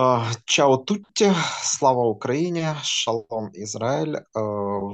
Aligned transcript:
А, 0.00 0.24
Чао 0.44 0.76
тутти, 0.76 1.32
слава 1.64 2.04
Украине, 2.06 2.76
шалом 2.84 3.50
Израиль. 3.54 4.16
Э, 4.16 4.20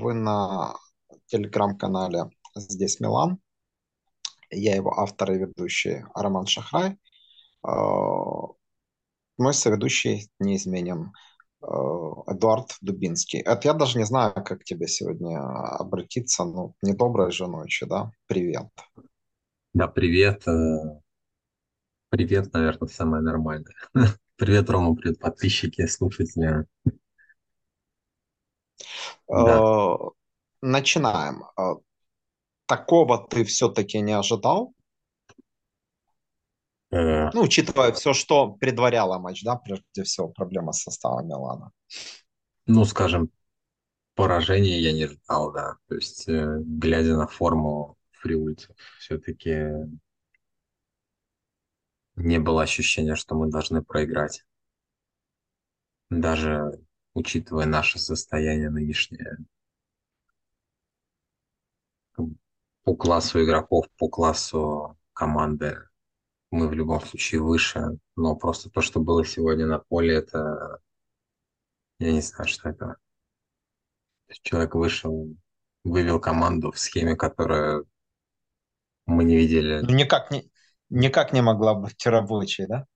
Вы 0.03 0.15
на 0.15 0.77
телеграм-канале 1.27 2.31
«Здесь 2.57 3.01
Милан». 3.01 3.39
Я 4.51 4.75
его 4.77 4.99
автор 4.99 5.33
и 5.33 5.39
ведущий 5.39 6.05
Роман 6.15 6.47
Шахрай. 6.47 6.97
Э, 7.67 7.71
Мой 9.37 9.53
соведущий 9.53 10.31
неизменен 10.39 11.13
Эдуард 11.61 12.77
Дубинский. 12.81 13.41
Это 13.41 13.69
я 13.69 13.75
даже 13.75 13.99
не 13.99 14.05
знаю, 14.05 14.33
как 14.33 14.65
тебе 14.65 14.89
сегодня 14.89 15.39
обратиться. 15.79 16.45
Ну, 16.45 16.75
недоброй 16.83 17.31
же 17.31 17.47
ночи, 17.47 17.85
да? 17.87 18.11
Привет. 18.27 18.69
Да, 19.75 19.87
привет. 19.89 20.49
э, 20.49 21.01
Привет, 22.09 22.53
наверное, 22.55 22.89
самое 22.89 23.23
нормальное. 23.23 23.75
Привет, 24.37 24.69
Рома, 24.69 24.97
привет, 24.97 25.21
подписчики, 25.21 25.87
слушатели. 25.87 26.67
Да. 29.29 29.59
Э, 29.61 29.97
Начинаем. 30.61 31.45
Э, 31.57 31.75
Такого 32.67 33.29
ты 33.29 33.45
все-таки 33.45 34.01
не 34.01 34.13
ожидал? 34.13 34.75
Э, 36.91 37.31
Ну, 37.33 37.43
учитывая 37.43 37.93
все, 37.93 38.13
что 38.13 38.51
предваряло 38.53 39.21
матч, 39.21 39.45
да, 39.45 39.55
прежде 39.55 40.03
всего 40.03 40.29
проблема 40.29 40.73
с 40.73 40.83
составом 40.83 41.29
Милана. 41.29 41.71
Ну, 42.67 42.85
скажем, 42.87 43.31
поражения 44.17 44.81
я 44.81 44.93
не 44.93 45.07
ждал, 45.07 45.53
да. 45.53 45.77
То 45.89 45.95
есть, 45.95 46.29
э, 46.29 46.59
глядя 46.61 47.17
на 47.17 47.29
форму 47.29 47.97
фриульцев, 48.11 48.75
все-таки 48.99 49.69
не 52.17 52.39
было 52.39 52.63
ощущения, 52.63 53.17
что 53.17 53.35
мы 53.35 53.51
должны 53.51 53.83
проиграть. 53.83 54.45
Даже 56.11 56.81
учитывая 57.15 57.67
наше 57.67 57.99
состояние 57.99 58.71
нынешнее 58.71 59.39
по 62.85 62.95
классу 62.95 63.43
игроков, 63.43 63.87
по 63.99 64.09
классу 64.09 64.99
команды, 65.15 65.79
мы 66.51 66.69
в 66.69 66.75
любом 66.75 67.01
случае 67.01 67.41
выше. 67.41 67.99
Но 68.15 68.37
просто 68.37 68.71
то, 68.71 68.81
что 68.81 69.01
было 69.01 69.25
сегодня 69.25 69.67
на 69.67 69.79
поле, 69.79 70.15
это 70.15 70.81
я 71.99 72.13
не 72.13 72.21
знаю, 72.21 72.47
что 72.47 72.69
это. 72.69 72.97
Человек 74.43 74.75
вышел, 74.75 75.35
вывел 75.83 76.21
команду 76.21 76.71
в 76.73 76.79
схеме, 76.79 77.17
которую 77.17 77.89
мы 79.07 79.25
не 79.25 79.37
видели. 79.37 79.81
Ну, 79.81 79.95
никак 79.95 80.31
не, 80.31 80.51
никак 80.95 81.33
не 81.33 81.43
могла 81.43 81.75
быть 81.75 82.07
рабочей, 82.07 82.67
да? 82.67 82.87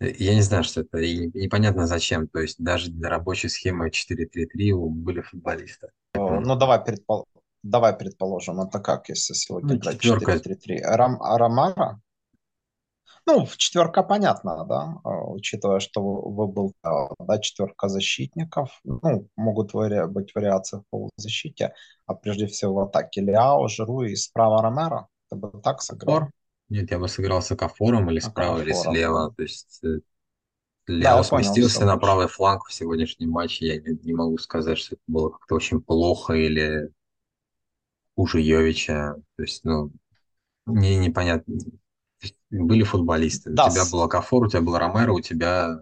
Я 0.00 0.34
не 0.34 0.42
знаю, 0.42 0.64
что 0.64 0.80
это, 0.80 0.98
и 0.98 1.28
непонятно 1.38 1.86
зачем. 1.86 2.26
То 2.28 2.40
есть 2.40 2.56
даже 2.58 2.90
для 2.90 3.08
рабочей 3.08 3.48
схемы 3.48 3.88
4-3-3 3.88 4.74
были 4.74 5.20
футболисты. 5.20 5.88
О, 6.14 6.40
Ну, 6.40 6.56
давай, 6.56 6.84
предпол... 6.84 7.26
давай 7.62 7.96
предположим, 7.96 8.60
это 8.60 8.80
как, 8.80 9.08
если 9.08 9.34
сегодня 9.34 9.74
ну, 9.74 9.76
играть 9.76 10.00
четверка, 10.00 10.32
4-3-3? 10.34 10.80
Рам... 10.82 11.22
а 11.22 11.38
Ромаро? 11.38 12.00
Ну, 13.24 13.46
четверка 13.56 14.02
понятно, 14.02 14.64
да, 14.64 14.96
а, 15.04 15.30
учитывая, 15.30 15.78
что 15.78 16.02
вы- 16.02 16.34
выбыл, 16.34 16.72
а, 16.82 17.14
да, 17.20 17.38
четверка 17.38 17.88
защитников. 17.88 18.80
Ну, 18.82 19.28
могут 19.36 19.72
вари... 19.72 20.08
быть 20.08 20.34
вариации 20.34 20.78
в 20.78 20.84
полузащите, 20.90 21.74
а 22.06 22.14
прежде 22.14 22.46
всего 22.48 22.74
в 22.74 22.78
атаке 22.80 23.20
Лиао, 23.20 23.68
Жиру 23.68 24.02
и 24.02 24.16
справа 24.16 24.60
Ромеро. 24.60 25.06
Ты 25.30 25.36
бы 25.36 25.52
так 25.62 25.80
сыграл? 25.82 26.30
Нет, 26.72 26.90
я 26.90 26.98
бы 26.98 27.08
сыграл 27.08 27.42
с 27.42 27.52
Акафором 27.52 28.10
или 28.10 28.18
справа, 28.18 28.60
или 28.62 28.72
Акафором, 28.72 29.02
да. 29.06 29.12
слева. 29.12 29.32
То 29.36 29.42
есть 29.42 29.80
э, 29.84 30.00
Да, 30.98 31.22
понял, 31.24 31.54
сместился 31.54 31.84
на 31.86 31.96
правый 31.98 32.28
фланг 32.28 32.66
в 32.68 32.72
сегодняшнем 32.72 33.30
матче. 33.30 33.66
Я 33.66 33.80
не, 33.80 33.98
не 34.04 34.14
могу 34.14 34.38
сказать, 34.38 34.78
что 34.78 34.96
это 34.96 35.02
было 35.06 35.30
как-то 35.30 35.54
очень 35.56 35.80
плохо 35.82 36.34
или 36.34 36.90
хуже 38.16 38.40
Йовича. 38.40 39.14
То 39.36 39.42
есть, 39.42 39.64
ну, 39.64 39.90
Мне 40.66 40.96
непонятно. 40.98 41.56
Были 42.50 42.84
футболисты. 42.84 43.50
У 43.52 43.56
Да, 43.56 43.70
тебя 43.70 43.84
с- 43.84 43.92
был 43.92 44.02
Акафор, 44.02 44.44
у 44.44 44.48
тебя 44.48 44.62
был 44.62 44.78
Ромеро, 44.78 45.12
у 45.12 45.20
тебя 45.20 45.80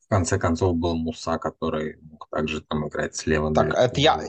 в 0.00 0.08
конце 0.08 0.38
концов 0.38 0.76
был 0.76 0.96
Муса, 0.96 1.38
который 1.38 1.98
мог 2.02 2.28
также 2.30 2.62
там 2.62 2.88
играть 2.88 3.16
слева 3.16 3.52
Так, 3.54 3.74
это 3.74 4.00
я, 4.00 4.20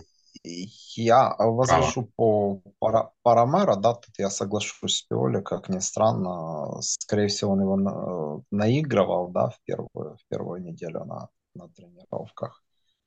я 0.95 1.35
возражу 1.37 2.09
по, 2.15 2.61
по, 2.79 3.13
по 3.23 3.33
Ромеро, 3.35 3.75
да, 3.75 3.93
тут 3.93 4.17
я 4.17 4.29
соглашусь 4.29 4.97
с 4.97 5.01
Пиоли, 5.03 5.41
как 5.41 5.69
ни 5.69 5.79
странно, 5.79 6.81
скорее 6.81 7.27
всего, 7.27 7.51
он 7.51 7.61
его 7.61 7.75
на- 7.75 8.43
наигрывал, 8.51 9.29
да, 9.29 9.49
в 9.49 9.59
первую, 9.65 10.17
в 10.17 10.27
первую 10.29 10.61
неделю 10.61 11.05
на, 11.05 11.29
на 11.55 11.69
тренировках. 11.69 12.63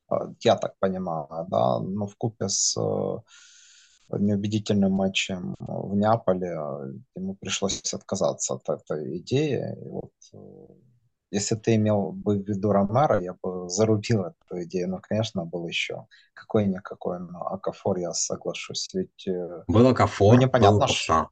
А, 0.09 0.33
Я 0.41 0.57
так 0.57 0.75
понимаю, 0.79 1.27
да, 1.49 1.79
но 1.81 2.07
в 2.07 2.17
купе 2.17 2.49
с 2.49 2.77
э, 2.77 4.19
неубедительным 4.19 4.93
матчем 4.93 5.55
в 5.59 5.95
Неаполе 5.97 6.49
э, 6.49 6.93
ему 7.17 7.37
пришлось 7.37 7.95
отказаться 7.95 8.55
от 8.55 8.69
этой 8.69 9.19
идеи. 9.19 9.77
И 9.81 9.89
вот, 9.89 10.13
э, 10.33 10.90
если 11.31 11.55
ты 11.55 11.77
имел 11.77 12.13
бы 12.13 12.39
в 12.39 12.49
виду 12.49 12.73
Ромеро, 12.73 13.21
я 13.21 13.35
бы 13.43 13.69
зарубил 13.69 14.25
эту 14.25 14.63
идею. 14.65 14.89
Но, 14.89 14.99
конечно, 15.01 15.45
был 15.45 15.67
еще 15.67 16.07
какой-никакой, 16.35 17.21
но 17.21 17.47
Акафор 17.47 17.99
я 17.99 18.13
соглашусь. 18.13 18.89
Ведь, 18.95 19.27
э, 19.29 19.63
Был 19.69 19.83
ну, 19.83 19.91
Акафор, 19.91 20.35
был 20.35 20.41
непонятно, 20.41 20.87
ш- 20.87 21.15
Муса. 21.15 21.29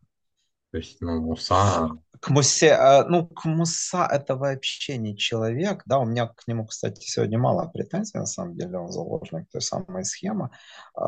То 0.70 0.78
есть, 0.78 1.00
ну, 1.00 1.20
Муса... 1.20 1.91
к 2.20 2.31
Мусе, 2.31 2.69
э, 2.69 3.04
ну, 3.08 3.26
к 3.26 3.44
Муса 3.44 4.06
это 4.10 4.37
вообще 4.37 4.98
не 4.98 5.16
человек, 5.16 5.82
да, 5.87 5.98
у 5.98 6.04
меня 6.04 6.26
к 6.26 6.47
нему, 6.47 6.66
кстати, 6.66 7.00
сегодня 7.00 7.38
мало 7.38 7.69
претензий, 7.69 8.19
на 8.19 8.26
самом 8.26 8.56
деле, 8.56 8.78
он 8.78 8.92
заложник 8.92 9.48
той 9.50 9.62
самой 9.62 10.04
схемы, 10.04 10.50
Э, 10.97 11.00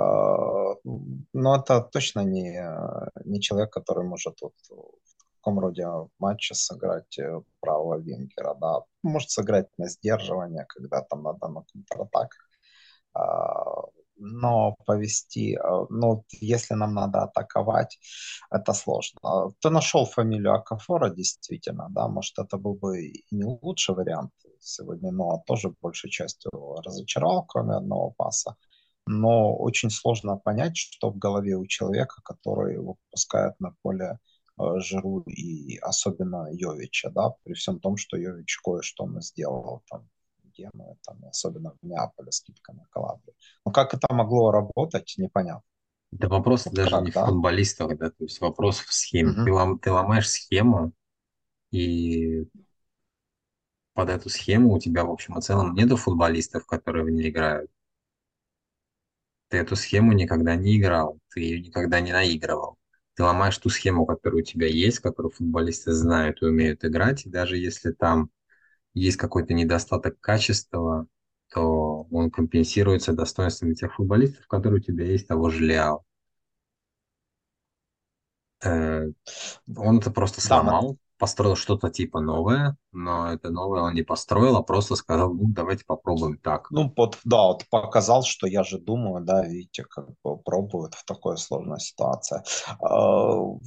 но 1.32 1.56
это 1.56 1.80
точно 1.82 2.20
не, 2.20 2.62
не 3.24 3.40
человек, 3.40 3.72
который 3.72 4.04
может 4.04 4.38
вот 4.40 4.54
таком 5.40 5.58
роде 5.58 5.86
матча 6.18 6.54
сыграть 6.54 7.18
э, 7.18 7.40
правого 7.60 7.98
вингера, 7.98 8.54
да, 8.60 8.80
может 9.02 9.30
сыграть 9.30 9.68
на 9.78 9.88
сдерживание, 9.88 10.64
когда 10.68 11.00
там 11.02 11.22
надо 11.22 11.48
на 11.48 11.62
контратак, 11.72 12.34
а, 13.14 13.82
но 14.16 14.76
повести, 14.86 15.56
а, 15.56 15.86
ну, 15.88 16.24
если 16.30 16.74
нам 16.74 16.94
надо 16.94 17.22
атаковать, 17.22 17.98
это 18.50 18.72
сложно. 18.74 19.20
Ты 19.60 19.70
нашел 19.70 20.04
фамилию 20.06 20.54
Акафора, 20.54 21.10
действительно, 21.10 21.88
да, 21.90 22.08
может, 22.08 22.38
это 22.38 22.58
был 22.58 22.74
бы 22.74 23.02
и 23.02 23.24
не 23.30 23.44
лучший 23.44 23.94
вариант 23.94 24.32
сегодня, 24.60 25.10
но 25.10 25.42
тоже 25.46 25.72
большей 25.80 26.10
частью 26.10 26.50
разочаровал, 26.84 27.44
кроме 27.46 27.76
одного 27.76 28.10
паса. 28.16 28.56
Но 29.06 29.56
очень 29.56 29.90
сложно 29.90 30.36
понять, 30.36 30.76
что 30.76 31.10
в 31.10 31.18
голове 31.18 31.56
у 31.56 31.66
человека, 31.66 32.20
который 32.22 32.78
выпускает 32.78 33.58
на 33.58 33.74
поле 33.82 34.04
э, 34.04 34.16
Жиру 34.80 35.22
и 35.26 35.78
особенно 35.78 36.48
Йовича, 36.52 37.10
да, 37.10 37.30
при 37.44 37.54
всем 37.54 37.80
том, 37.80 37.96
что 37.96 38.16
Йович 38.16 38.58
кое-что 38.64 39.04
он 39.04 39.20
сделал 39.22 39.82
там 39.90 40.08
Генуя, 40.56 40.96
там, 41.04 41.24
особенно 41.24 41.72
в 41.80 41.86
Неаполе, 41.86 42.32
скидка 42.32 42.72
на 42.72 42.84
Калабрию. 42.90 43.34
Но 43.64 43.72
как 43.72 43.94
это 43.94 44.12
могло 44.12 44.50
работать, 44.50 45.14
непонятно. 45.18 45.62
Да 46.12 46.28
вопрос 46.28 46.66
Вот 46.66 46.74
даже 46.74 46.98
не 46.98 47.10
как, 47.10 47.12
в 47.12 47.14
да? 47.14 47.26
футболистах, 47.26 47.96
да, 47.98 48.10
то 48.10 48.24
есть 48.24 48.40
вопрос 48.40 48.80
в 48.80 48.92
схеме. 48.92 49.36
Ты, 49.44 49.50
Мгм. 49.50 49.52
лом, 49.52 49.78
ты 49.78 49.92
ломаешь 49.92 50.28
схему, 50.28 50.92
и 51.72 52.44
под 53.94 54.08
эту 54.10 54.28
схему 54.28 54.72
у 54.72 54.80
тебя, 54.80 55.04
в 55.04 55.12
общем 55.12 55.38
и 55.38 55.40
целом, 55.42 55.74
нету 55.74 55.96
футболистов, 55.96 56.66
которые 56.66 57.04
в 57.04 57.10
ней 57.10 57.30
играют. 57.30 57.70
Ты 59.48 59.58
эту 59.58 59.76
схему 59.76 60.12
никогда 60.12 60.56
не 60.56 60.78
играл, 60.78 61.18
ты 61.28 61.40
ее 61.40 61.60
никогда 61.60 62.00
не 62.00 62.10
наигрывал. 62.10 62.79
Ты 63.20 63.24
ломаешь 63.24 63.58
ту 63.58 63.68
схему, 63.68 64.06
которая 64.06 64.40
у 64.40 64.44
тебя 64.46 64.66
есть, 64.66 65.00
которую 65.00 65.30
футболисты 65.30 65.92
знают 65.92 66.40
и 66.40 66.46
умеют 66.46 66.86
играть, 66.86 67.26
и 67.26 67.28
даже 67.28 67.58
если 67.58 67.92
там 67.92 68.30
есть 68.94 69.18
какой-то 69.18 69.54
недостаток 69.54 70.18
качества, 70.20 71.06
то 71.52 72.08
он 72.10 72.30
компенсируется 72.30 73.12
достоинствами 73.12 73.74
тех 73.74 73.94
футболистов, 73.94 74.46
которые 74.48 74.80
у 74.80 74.82
тебя 74.82 75.04
есть, 75.04 75.28
того 75.28 75.50
же 75.50 75.64
Лиау. 75.66 76.02
Э, 78.64 79.06
Он 79.76 79.98
это 79.98 80.10
просто 80.10 80.40
сломал, 80.40 80.98
построил 81.20 81.54
что-то 81.54 81.90
типа 81.90 82.20
новое, 82.20 82.76
но 82.92 83.32
это 83.32 83.50
новое 83.50 83.82
он 83.82 83.94
не 83.94 84.02
построил, 84.02 84.56
а 84.56 84.62
просто 84.62 84.96
сказал, 84.96 85.32
ну, 85.34 85.44
давайте 85.48 85.84
попробуем 85.86 86.38
так. 86.38 86.70
ну, 86.70 86.92
вот, 86.96 87.18
да, 87.24 87.42
вот 87.48 87.64
показал, 87.70 88.22
что 88.24 88.46
я 88.46 88.64
же 88.64 88.78
думаю, 88.78 89.24
да, 89.24 89.44
видите, 89.46 89.84
как 89.84 90.08
бы 90.24 90.38
пробуют 90.38 90.94
в 90.94 91.04
такой 91.04 91.36
сложной 91.36 91.78
ситуации. 91.80 92.42
А, 92.82 93.58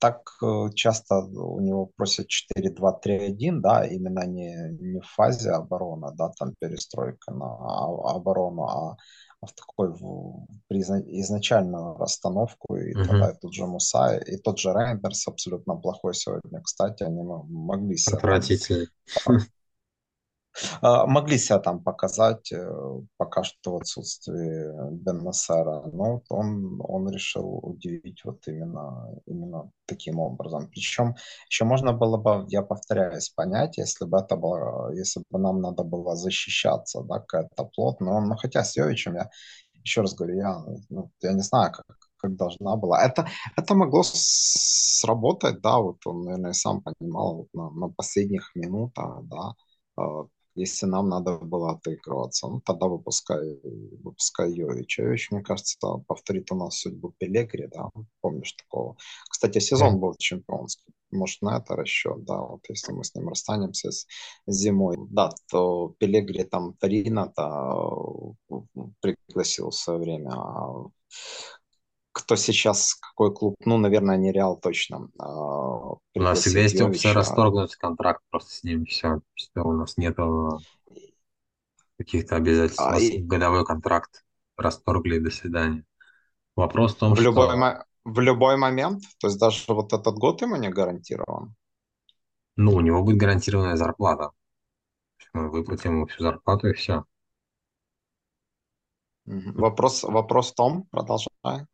Так 0.00 0.30
э, 0.42 0.70
часто 0.74 1.16
у 1.18 1.60
него 1.60 1.90
просят 1.96 2.28
четыре 2.28 2.70
два 2.70 2.92
три 2.92 3.14
один 3.18 3.60
да, 3.60 3.84
именно 3.84 4.24
не, 4.26 4.54
не 4.80 5.00
в 5.00 5.06
фазе 5.06 5.50
обороны, 5.50 6.12
да, 6.14 6.30
там 6.38 6.54
перестройка 6.60 7.32
на 7.32 7.46
а- 7.46 8.14
оборону, 8.14 8.62
а 8.64 8.96
в 9.42 9.52
такой 9.52 9.88
в- 9.92 10.46
при 10.68 10.80
изна- 10.80 11.04
изначальную 11.20 11.96
расстановку, 11.96 12.76
и 12.76 12.92
тогда 12.94 13.26
Мгм. 13.28 13.30
и 13.30 13.40
тот 13.40 13.52
же 13.54 13.66
Муса, 13.66 14.16
и 14.16 14.36
тот 14.36 14.58
же 14.58 14.72
Рейндерс 14.72 15.28
абсолютно 15.28 15.76
плохой 15.76 16.14
сегодня, 16.14 16.60
кстати, 16.60 17.04
они 17.04 17.22
мо- 17.22 17.44
могли 17.48 17.96
себе 17.96 18.16
Отвратительный. 18.16 18.88
А, 20.82 21.06
Могли 21.06 21.38
себя 21.38 21.58
там 21.58 21.82
показать 21.82 22.52
э, 22.52 22.70
пока 23.16 23.44
что 23.44 23.72
в 23.72 23.76
отсутствии 23.76 24.92
Бен 24.92 25.18
Нассера, 25.18 25.82
но 25.92 26.22
он, 26.28 26.80
он 26.82 27.10
решил 27.10 27.58
удивить 27.62 28.24
вот 28.24 28.46
именно, 28.48 29.08
именно 29.26 29.70
таким 29.86 30.18
образом. 30.18 30.68
Причем 30.68 31.14
еще 31.48 31.64
можно 31.64 31.92
было 31.92 32.16
бы, 32.16 32.46
я 32.48 32.62
повторяюсь, 32.62 33.30
понять, 33.30 33.78
если 33.78 34.04
бы 34.04 34.18
это 34.18 34.36
было, 34.36 34.92
если 34.94 35.22
бы 35.30 35.38
нам 35.38 35.60
надо 35.60 35.84
было 35.84 36.16
защищаться, 36.16 37.02
да, 37.02 37.20
какая-то 37.20 37.64
плотная, 37.74 38.20
но 38.20 38.36
хотя 38.36 38.64
с 38.64 38.76
Йовичем 38.76 39.16
я 39.16 39.30
еще 39.84 40.02
раз 40.02 40.14
говорю, 40.14 40.36
я, 40.36 40.64
ну, 40.90 41.10
я 41.22 41.32
не 41.32 41.42
знаю, 41.42 41.72
как, 41.72 41.86
как 42.16 42.36
должна 42.36 42.76
была. 42.76 43.02
Это, 43.02 43.28
это 43.56 43.74
могло 43.74 44.02
сработать, 44.04 45.60
да, 45.60 45.78
вот 45.78 45.98
он, 46.06 46.22
наверное, 46.22 46.52
сам 46.52 46.82
понимал 46.82 47.36
вот 47.36 47.48
на, 47.54 47.70
на 47.70 47.88
последних 47.92 48.50
минутах, 48.54 49.20
да, 49.24 49.54
э, 49.98 50.24
если 50.58 50.86
нам 50.86 51.08
надо 51.08 51.38
было 51.38 51.72
отыгрываться, 51.72 52.48
ну, 52.48 52.60
тогда 52.60 52.86
выпускай, 52.86 53.60
выпускай 54.02 54.52
Йович. 54.52 54.98
Йович, 54.98 55.30
мне 55.30 55.42
кажется, 55.42 55.78
повторит 56.06 56.50
у 56.52 56.56
нас 56.56 56.80
судьбу 56.80 57.14
Пелегри, 57.18 57.68
да, 57.68 57.90
помнишь 58.20 58.52
такого. 58.52 58.96
Кстати, 59.30 59.58
сезон 59.60 60.00
был 60.00 60.14
чемпионский. 60.18 60.92
Может, 61.10 61.40
на 61.42 61.56
это 61.58 61.74
расчет, 61.74 62.24
да, 62.24 62.38
вот 62.38 62.60
если 62.68 62.92
мы 62.92 63.04
с 63.04 63.14
ним 63.14 63.28
расстанемся 63.28 63.90
с 63.90 64.06
зимой, 64.46 64.96
да, 65.10 65.30
то 65.50 65.94
Пелегри 65.98 66.44
там 66.44 66.74
Торино-то 66.74 68.34
пригласил 69.00 69.70
в 69.70 69.74
свое 69.74 70.00
время, 70.00 70.32
а 70.34 70.86
кто 72.28 72.36
сейчас, 72.36 72.94
какой 72.94 73.32
клуб, 73.34 73.54
ну, 73.64 73.78
наверное, 73.78 74.18
не 74.18 74.32
Реал 74.32 74.58
точно. 74.60 75.08
А, 75.18 75.94
У 76.14 76.20
нас 76.22 76.40
всегда 76.40 76.60
есть 76.60 76.78
опция 76.82 77.14
расторгнуть 77.14 77.74
контракт 77.76 78.22
просто 78.30 78.52
с 78.52 78.62
ним, 78.62 78.84
все. 78.84 79.22
Что 79.34 79.62
у 79.62 79.72
нас 79.72 79.96
нету 79.96 80.60
каких-то 81.98 82.36
обязательств. 82.36 82.86
У 82.86 82.90
А, 82.90 82.94
нас 82.94 83.02
и 83.02 83.18
годовой 83.22 83.64
контракт 83.64 84.24
расторгли, 84.56 85.18
до 85.18 85.30
свидания. 85.30 85.84
Вопрос 86.56 86.94
в 86.94 86.98
том, 86.98 87.14
в 87.14 87.20
любой, 87.20 87.54
что, 87.54 87.56
мо- 87.56 87.84
в 88.04 88.20
любой 88.20 88.56
момент, 88.56 89.02
то 89.20 89.26
есть 89.26 89.38
даже 89.38 89.62
вот 89.68 89.92
этот 89.92 90.14
год 90.16 90.40
ему 90.42 90.56
не 90.56 90.68
гарантирован. 90.70 91.54
ну, 92.56 92.74
у 92.74 92.80
него 92.82 93.02
будет 93.02 93.16
гарантированная 93.16 93.76
зарплата. 93.76 94.32
Мы 95.32 95.50
выплатим 95.50 95.92
ему 95.92 96.06
всю 96.06 96.22
зарплату 96.22 96.68
и 96.68 96.74
все. 96.74 97.06
Вопрос, 99.26 100.02
вопрос 100.02 100.50
в 100.50 100.54
том, 100.56 100.84
продолжай. 100.90 101.66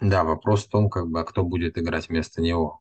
Да, 0.00 0.24
вопрос 0.24 0.64
в 0.64 0.68
том, 0.68 0.88
как 0.88 1.08
бы, 1.08 1.20
а 1.20 1.24
кто 1.24 1.42
будет 1.42 1.76
играть 1.76 2.08
вместо 2.08 2.40
него. 2.40 2.80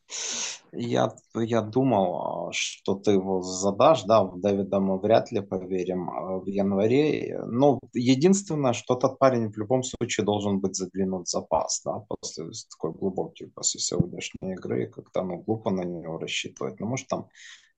Я, 0.71 1.15
я 1.35 1.61
думал, 1.61 2.50
а, 2.50 2.51
что 2.53 2.95
ты 2.95 3.11
его 3.11 3.41
задашь, 3.41 4.03
да, 4.03 4.23
в 4.23 4.39
Дэвида 4.39 4.79
мы 4.79 5.00
вряд 5.00 5.31
ли 5.31 5.41
поверим 5.41 6.09
а, 6.09 6.38
в 6.39 6.45
январе. 6.45 7.41
Ну, 7.47 7.79
единственное, 7.94 8.73
что 8.73 8.95
этот 8.95 9.17
парень 9.17 9.51
в 9.51 9.57
любом 9.57 9.83
случае 9.83 10.25
должен 10.25 10.59
быть 10.59 10.75
заглянут 10.75 11.27
в 11.27 11.31
запас, 11.31 11.81
да, 11.83 12.06
после 12.07 12.45
такой 12.69 12.94
глубокой, 12.94 13.47
после 13.47 13.79
сегодняшней 13.79 14.53
игры, 14.53 14.88
как-то, 14.88 15.23
ну, 15.23 15.38
глупо 15.38 15.71
на 15.71 15.81
него 15.81 16.19
рассчитывать. 16.19 16.79
Ну, 16.79 16.88
может, 16.88 17.07
там 17.07 17.27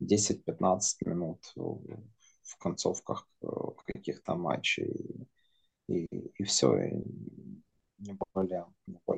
10-15 0.02 0.82
минут 1.06 1.40
в 1.56 2.58
концовках 2.60 3.28
э, 3.42 3.48
каких-то 3.86 4.36
матчей, 4.36 5.28
и, 5.88 6.06
и 6.06 6.44
все, 6.44 6.76
и 6.76 6.92
не 8.02 8.18
более, 8.34 8.66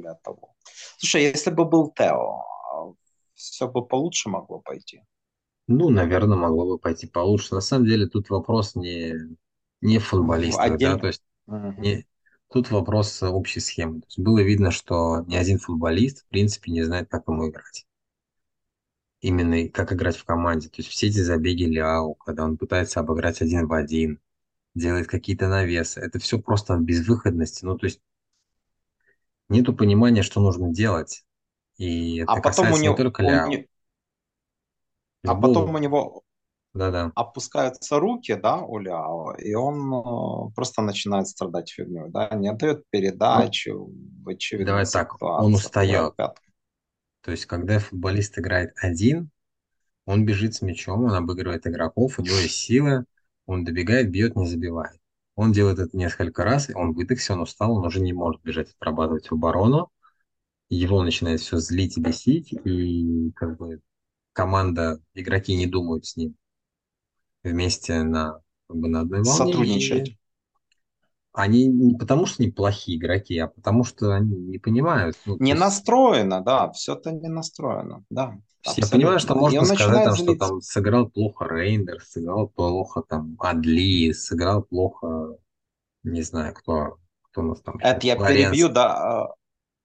более 0.04 0.20
того. 0.24 0.56
Слушай, 0.98 1.24
если 1.24 1.52
бы 1.52 1.66
был 1.66 1.92
Тео, 1.92 2.96
все 3.34 3.68
бы 3.68 3.86
получше 3.86 4.30
могло 4.30 4.60
пойти. 4.60 5.02
Ну, 5.68 5.90
наверное, 5.90 6.38
могло 6.38 6.66
бы 6.66 6.78
пойти 6.80 7.08
получше. 7.08 7.56
На 7.56 7.62
самом 7.62 7.86
деле 7.86 8.08
тут 8.08 8.30
вопрос 8.30 8.76
не, 8.76 9.14
не 9.82 9.98
в 10.00 10.04
В 10.04 10.08
футболистах, 10.08 10.80
да, 10.80 10.98
то 10.98 11.08
есть 11.08 11.24
Мгм. 11.48 11.78
не, 11.78 12.08
тут 12.52 12.72
вопрос 12.72 13.24
общей 13.24 13.60
схемы. 13.62 14.02
То 14.02 14.08
есть 14.08 14.20
было 14.20 14.40
видно, 14.42 14.72
что 14.72 15.22
ни 15.28 15.36
один 15.36 15.60
футболист, 15.60 16.24
в 16.24 16.28
принципе, 16.30 16.72
не 16.72 16.84
знает, 16.84 17.10
как 17.10 17.28
ему 17.28 17.50
играть. 17.50 17.88
Именно 19.22 19.70
как 19.70 19.92
играть 19.94 20.18
в 20.18 20.26
команде. 20.26 20.68
То 20.70 20.76
есть 20.78 20.90
все 20.90 21.08
эти 21.08 21.20
забеги 21.20 21.64
Ляо, 21.64 22.14
когда 22.16 22.44
он 22.44 22.58
пытается 22.58 23.00
обыграть 23.00 23.42
один 23.42 23.68
в 23.68 23.74
один, 23.74 24.20
делает 24.76 25.08
какие-то 25.08 25.48
навесы, 25.50 26.02
это 26.02 26.20
все 26.20 26.40
просто 26.40 26.76
от 26.76 26.82
безвыходности. 26.82 27.66
Ну, 27.66 27.78
то 27.78 27.86
есть 27.88 28.02
нету 29.50 29.74
понимания, 29.75 30.24
что 30.24 30.42
нужно 30.42 30.72
делать. 30.74 31.25
И 31.78 32.18
А 32.25 32.36
это 32.36 32.42
потом 32.42 32.74
у 32.74 32.78
касается 32.78 32.88
не 32.88 32.94
него, 32.94 32.95
только 32.95 33.22
у 33.22 33.30
Ляо, 33.30 33.50
не- 33.50 33.68
а 35.25 35.36
потом 35.36 35.75
у 35.75 35.78
него 35.78 36.24
Да-да. 36.74 37.12
опускаются 37.16 38.00
руки, 38.00 38.36
да, 38.36 38.62
у 38.62 38.80
Ляо, 38.80 39.34
и 39.36 39.54
он 39.56 39.94
э, 39.94 40.54
просто 40.56 40.81
начинает 40.81 41.28
страдать 41.28 41.72
фигней, 41.72 42.10
да, 42.10 42.30
не 42.36 42.50
отдает 42.50 42.84
Ну, 43.30 43.51
передачу 43.51 43.92
в 44.24 44.30
очевидных 44.30 44.84
давай 44.84 44.88
так, 44.90 45.18
он 45.36 45.54
устает. 45.56 46.16
То 47.22 47.31
есть, 47.31 47.48
когда 47.48 47.80
футболист 47.80 48.38
играет 48.38 48.74
один, 48.75 49.31
он 50.06 50.25
бежит 50.25 50.56
с 50.56 50.63
мячом, 50.63 51.06
он 51.06 51.13
обыгрывает 51.16 51.68
игроков, 51.68 52.19
у 52.19 52.24
него 52.24 52.39
есть 52.39 52.56
сила, 52.57 53.06
он 53.48 53.66
добегает, 53.66 54.12
бьет, 54.12 54.36
не 54.38 54.48
забивает. 54.48 55.00
Он 55.36 55.52
делает 55.52 55.80
это 55.80 55.98
несколько 55.98 56.44
раз, 56.44 56.70
и 56.70 56.74
он 56.74 56.94
выдохся, 56.94 57.34
он 57.34 57.42
устал, 57.42 57.76
он 57.76 57.86
уже 57.86 58.00
не 58.02 58.14
может 58.14 58.42
бежать 58.44 58.72
отрабатывать 58.72 59.30
в 59.30 59.34
оборону, 59.34 59.90
его 60.70 61.04
начинает 61.04 61.42
все 61.42 61.58
злить 61.60 61.98
и 61.98 62.02
бесить, 62.02 62.54
и 62.54 63.32
как 63.36 63.58
бы 63.58 63.82
команда, 64.34 65.02
игроки 65.14 65.56
не 65.56 65.68
думают 65.68 66.06
с 66.06 66.18
ним 66.18 66.36
вместе 67.44 68.04
на, 68.04 68.42
как 68.68 68.78
бы 68.78 68.88
на 68.88 69.02
одной 69.02 69.24
волне, 69.24 69.54
Сотрудничать. 69.54 70.18
Они 71.34 71.68
не 71.68 71.96
потому, 71.96 72.28
что 72.28 72.44
они 72.44 72.52
плохие 72.52 72.98
игроки, 72.98 73.38
а 73.40 73.48
потому, 73.48 73.84
что 73.84 74.14
они 74.14 74.36
не 74.38 74.60
понимают. 74.60 75.18
Ну, 75.25 75.38
Не 75.40 75.52
есть 75.52 75.60
настроено, 75.60 76.42
да, 76.42 76.72
все 76.72 76.94
это 76.94 77.12
не 77.12 77.28
настроено, 77.28 78.06
да, 78.10 78.38
Я 78.78 78.88
понимаю, 78.88 79.20
что 79.20 79.34
абсолютно. 79.34 79.56
И 79.56 79.60
можно 79.60 79.60
он 79.60 79.66
сказать, 79.66 80.06
там, 80.06 80.16
что 80.16 80.36
там 80.36 80.62
сыграл 80.62 81.10
плохо 81.10 81.46
Рейндерс, 81.46 82.12
сыграл 82.12 82.48
плохо 82.48 83.02
там 83.08 83.36
Адли, 83.40 84.12
сыграл 84.13 84.62
плохо, 84.62 85.38
не 86.04 86.22
знаю, 86.22 86.54
кто, 86.54 86.98
кто 87.32 87.42
у 87.42 87.46
нас 87.46 87.62
там 87.62 87.78
Это 87.80 88.06
я 88.06 88.16
перебью, 88.16 88.68
Флоренс. 88.68 88.74
да, 88.75 89.24
а, 89.24 89.34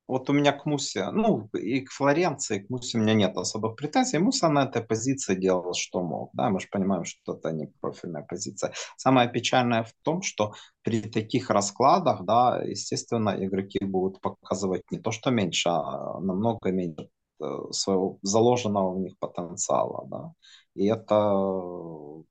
Вот 0.09 0.31
у 0.31 0.33
меня 0.33 0.53
к 0.53 0.65
Мусе, 0.65 1.11
ну, 1.11 1.49
и 1.53 1.83
к 1.83 1.91
Флоренции, 1.91 2.61
к 2.61 2.71
Мусе 2.71 2.97
у 2.99 3.03
меня 3.03 3.13
нет 3.13 3.37
особых 3.37 3.77
претензий. 3.77 4.19
Муса 4.19 4.49
на 4.49 4.65
этой 4.65 4.83
позиции 4.83 5.35
делал, 5.35 5.75
что 5.75 6.03
мог. 6.03 6.31
Да, 6.33 6.49
мы 6.49 6.61
же 6.61 6.69
понимаем, 6.73 7.05
что 7.05 7.35
это 7.35 7.53
не 7.53 7.67
профильная 7.81 8.23
позиция. 8.23 8.73
Самое 8.97 9.29
печальное 9.31 9.83
в 9.83 9.93
том, 10.03 10.23
что 10.23 10.55
при 10.83 11.03
таких 11.03 11.51
раскладах, 11.51 12.25
да, 12.25 12.63
естественно, 12.65 13.37
игроки 13.39 13.85
будут 13.85 14.23
показывать 14.23 14.83
не 14.91 14.99
то, 14.99 15.11
что 15.11 15.31
меньше, 15.31 15.69
а 15.69 16.19
намного 16.21 16.73
меньше 16.73 17.11
э, 17.41 17.45
своего 17.73 18.19
заложенного 18.23 18.95
в 18.95 19.01
них 19.01 19.19
потенциала, 19.19 20.07
да. 20.09 20.33
И 20.75 20.87
это, 20.87 21.15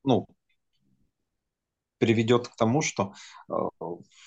ну, 0.04 0.26
приведет 2.00 2.48
к 2.48 2.56
тому, 2.56 2.82
что 2.82 3.14
э, 3.50 3.54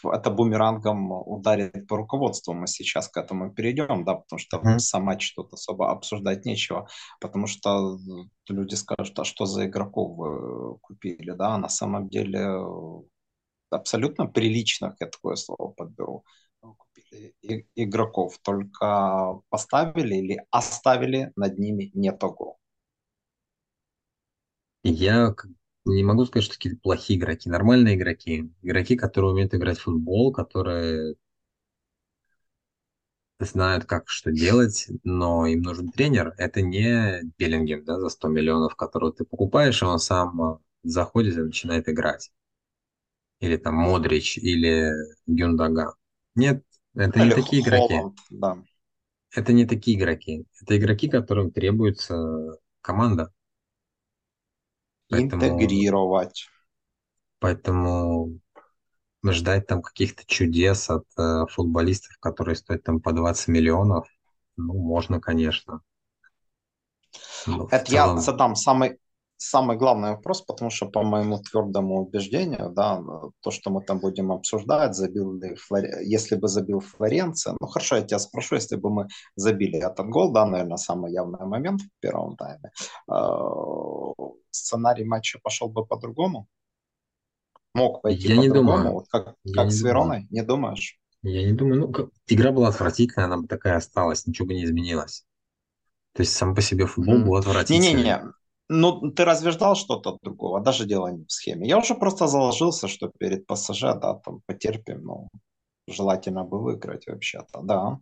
это 0.05 0.31
бумерангом 0.31 1.13
ударит 1.13 1.87
по 1.87 1.97
руководству. 1.97 2.53
Мы 2.55 2.67
сейчас 2.67 3.09
к 3.09 3.17
этому 3.17 3.53
перейдем, 3.53 4.05
да, 4.05 4.15
потому 4.15 4.39
что 4.39 4.59
Мгм. 4.59 4.79
сам 4.79 5.05
матч 5.05 5.35
тут 5.35 5.53
особо 5.53 5.91
обсуждать 5.91 6.45
нечего, 6.45 6.89
потому 7.21 7.47
что 7.47 7.99
люди 8.49 8.75
скажут, 8.75 9.19
а 9.19 9.25
что 9.25 9.47
за 9.47 9.67
игроков 9.67 10.17
вы 10.17 10.79
купили, 10.79 11.31
да, 11.33 11.59
на 11.59 11.69
самом 11.69 12.09
деле 12.09 12.39
э, 12.41 13.03
абсолютно 13.71 14.27
приличных, 14.27 14.97
я 15.01 15.07
такое 15.07 15.37
слово 15.37 15.73
подберу, 15.73 16.25
купили 16.61 17.35
игроков, 17.75 18.39
только 18.43 19.41
поставили 19.49 20.17
или 20.17 20.43
оставили 20.51 21.33
над 21.37 21.59
ними 21.59 21.91
не 21.95 22.13
того. 22.13 22.59
Я 24.83 25.35
не 25.85 26.03
могу 26.05 26.25
сказать, 26.27 26.45
что 26.45 26.55
какие-то 26.55 26.81
плохие 26.81 27.19
игроки, 27.19 27.49
нормальные 27.51 27.97
игроки, 27.97 28.51
игроки, 28.63 28.97
которые 28.97 29.33
умеют 29.33 29.55
играть 29.55 29.79
в 29.79 29.83
футбол, 29.83 30.33
которые 30.33 31.17
знают, 33.39 33.85
как 33.87 34.09
что 34.09 34.31
делать, 34.31 34.87
но 35.03 35.47
им 35.47 35.63
нужен 35.63 35.91
тренер. 35.91 36.35
Это 36.37 36.63
не 36.63 37.23
Беллингем, 37.39 37.85
да, 37.85 37.99
за 37.99 38.09
100 38.09 38.29
миллионов, 38.29 38.77
которого 38.77 39.13
ты 39.13 39.25
покупаешь, 39.25 39.83
и 39.83 39.85
он 39.85 39.99
сам 39.99 40.43
э, 40.43 40.59
заходит 40.83 41.37
и 41.37 41.43
начинает 41.43 41.89
играть. 41.89 42.31
Или 43.41 43.57
там 43.57 43.75
Модрич, 43.75 44.37
или 44.37 44.93
Гюндаган. 45.27 45.95
Нет, 46.35 46.63
это 46.95 47.19
Ну, 47.19 47.25
не 47.25 47.31
или 47.31 47.41
такие 47.43 47.63
игроки. 47.63 47.95
Холланд, 47.95 48.19
да. 48.31 48.59
Это 49.35 49.53
не 49.53 49.65
такие 49.65 49.97
игроки. 49.97 50.45
Это 50.61 50.77
игроки, 50.77 51.09
которым 51.09 51.51
требуется 51.51 52.59
команда. 52.83 53.33
Поэтому, 55.11 55.43
Интегрировать. 55.43 56.49
поэтому 57.39 58.39
ждать 59.25 59.67
там 59.67 59.83
каких-то 59.83 60.25
чудес 60.27 60.91
от 60.91 61.05
э, 61.19 61.47
футболистов, 61.51 62.17
которые 62.21 62.57
стоят 62.57 62.85
там 62.85 63.01
по 63.01 63.13
20 63.13 63.49
миллионов, 63.49 64.09
ну, 64.57 64.75
можно, 64.75 65.21
конечно. 65.21 65.83
Но 67.47 67.67
Это 67.71 67.93
я 67.93 68.05
целом, 68.05 68.19
задам 68.19 68.55
самый, 68.55 68.99
самый 69.43 69.77
главный 69.79 70.11
вопрос, 70.11 70.43
потому 70.43 70.71
что 70.71 70.87
по 70.87 71.03
моему 71.03 71.39
твердому 71.39 72.03
убеждению, 72.03 72.69
да, 72.71 73.03
то, 73.41 73.51
что 73.51 73.71
мы 73.71 73.83
там 73.83 73.99
будем 73.99 74.31
обсуждать, 74.33 74.95
забил 74.95 75.33
ли 75.35 75.55
Флор... 75.55 75.85
если 76.03 76.37
бы 76.37 76.47
забил 76.49 76.81
Флоренция, 76.81 77.57
ну 77.59 77.67
хорошо, 77.67 77.97
я 77.97 78.03
тебя 78.03 78.19
спрошу, 78.19 78.57
если 78.57 78.77
бы 78.77 78.91
мы 78.91 79.09
забили 79.37 79.79
этот 79.79 80.07
гол, 80.09 80.33
да, 80.33 80.45
наверное, 80.47 80.77
самый 80.77 81.13
явный 81.13 81.47
момент 81.47 81.81
в 81.81 81.89
первом 82.01 82.37
тайме, 82.37 82.71
э, 83.11 83.15
сценарий 84.51 85.05
матча 85.05 85.39
пошел 85.43 85.69
бы 85.69 85.87
по-другому? 85.87 86.47
Мог 87.75 88.03
пойти 88.03 88.29
Я 88.29 88.37
не 88.37 88.49
по-другому, 88.49 88.77
думаю. 88.79 88.95
вот 88.95 89.09
как, 89.09 89.35
Я 89.45 89.55
как 89.55 89.65
не 89.67 89.71
с 89.71 89.79
думаю. 89.79 89.95
Вероной, 89.95 90.27
не 90.31 90.43
думаешь? 90.43 90.99
Я 91.23 91.45
не 91.45 91.53
думаю. 91.53 91.81
Ну, 91.81 91.89
как- 91.93 92.11
игра 92.27 92.53
была 92.53 92.69
отвратительная, 92.69 93.27
она 93.27 93.39
бы 93.39 93.47
такая 93.47 93.77
осталась, 93.77 94.27
ничего 94.27 94.49
бы 94.49 94.55
не 94.55 94.65
изменилось. 94.65 95.25
То 96.15 96.23
есть 96.23 96.33
сам 96.35 96.55
по 96.55 96.61
себе 96.61 96.87
футбол 96.87 97.19
был 97.19 97.25
Мгм. 97.27 97.35
отвратительный. 97.35 97.95
Не-не-не, 97.95 98.23
ну 98.73 99.11
ты 99.11 99.25
разве 99.25 99.51
ждал 99.51 99.75
что-то 99.75 100.19
другого? 100.23 100.61
Даже 100.61 100.87
дело 100.87 101.09
не 101.09 101.25
в 101.25 101.33
схеме. 101.33 101.67
Я 101.67 101.79
уже 101.79 101.95
просто 101.95 102.29
заложился, 102.29 102.87
что 102.87 103.11
перед 103.19 103.45
ПСЖ, 103.47 103.81
да, 104.01 104.15
там 104.15 104.43
потерпим, 104.47 105.03
ну, 105.03 105.29
желательно 105.89 106.45
бы 106.45 106.63
выиграть 106.63 107.07
вообще-то, 107.09 107.63
да. 107.63 107.99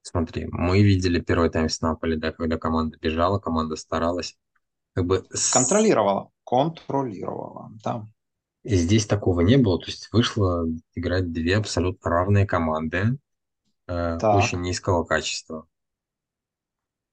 Смотри, 0.00 0.46
мы 0.50 0.82
видели 0.82 1.20
первый 1.20 1.50
тайм 1.50 1.68
с 1.68 1.82
Наполи, 1.82 2.16
да, 2.16 2.32
когда 2.32 2.56
команда 2.56 2.96
бежала, 2.98 3.38
команда 3.38 3.76
старалась. 3.76 4.34
Как 4.94 5.04
бы 5.04 5.26
Контролировала, 5.52 6.30
контролировала, 6.44 7.70
да. 7.84 8.06
И 8.62 8.76
здесь 8.76 9.06
такого 9.06 9.42
не 9.42 9.58
было. 9.58 9.78
То 9.78 9.86
есть 9.86 10.08
вышло 10.10 10.64
играть 10.94 11.30
две 11.32 11.58
абсолютно 11.58 12.10
равные 12.10 12.46
команды, 12.46 13.18
э, 13.86 14.16
очень 14.16 14.62
низкого 14.62 15.04
качества. 15.04 15.66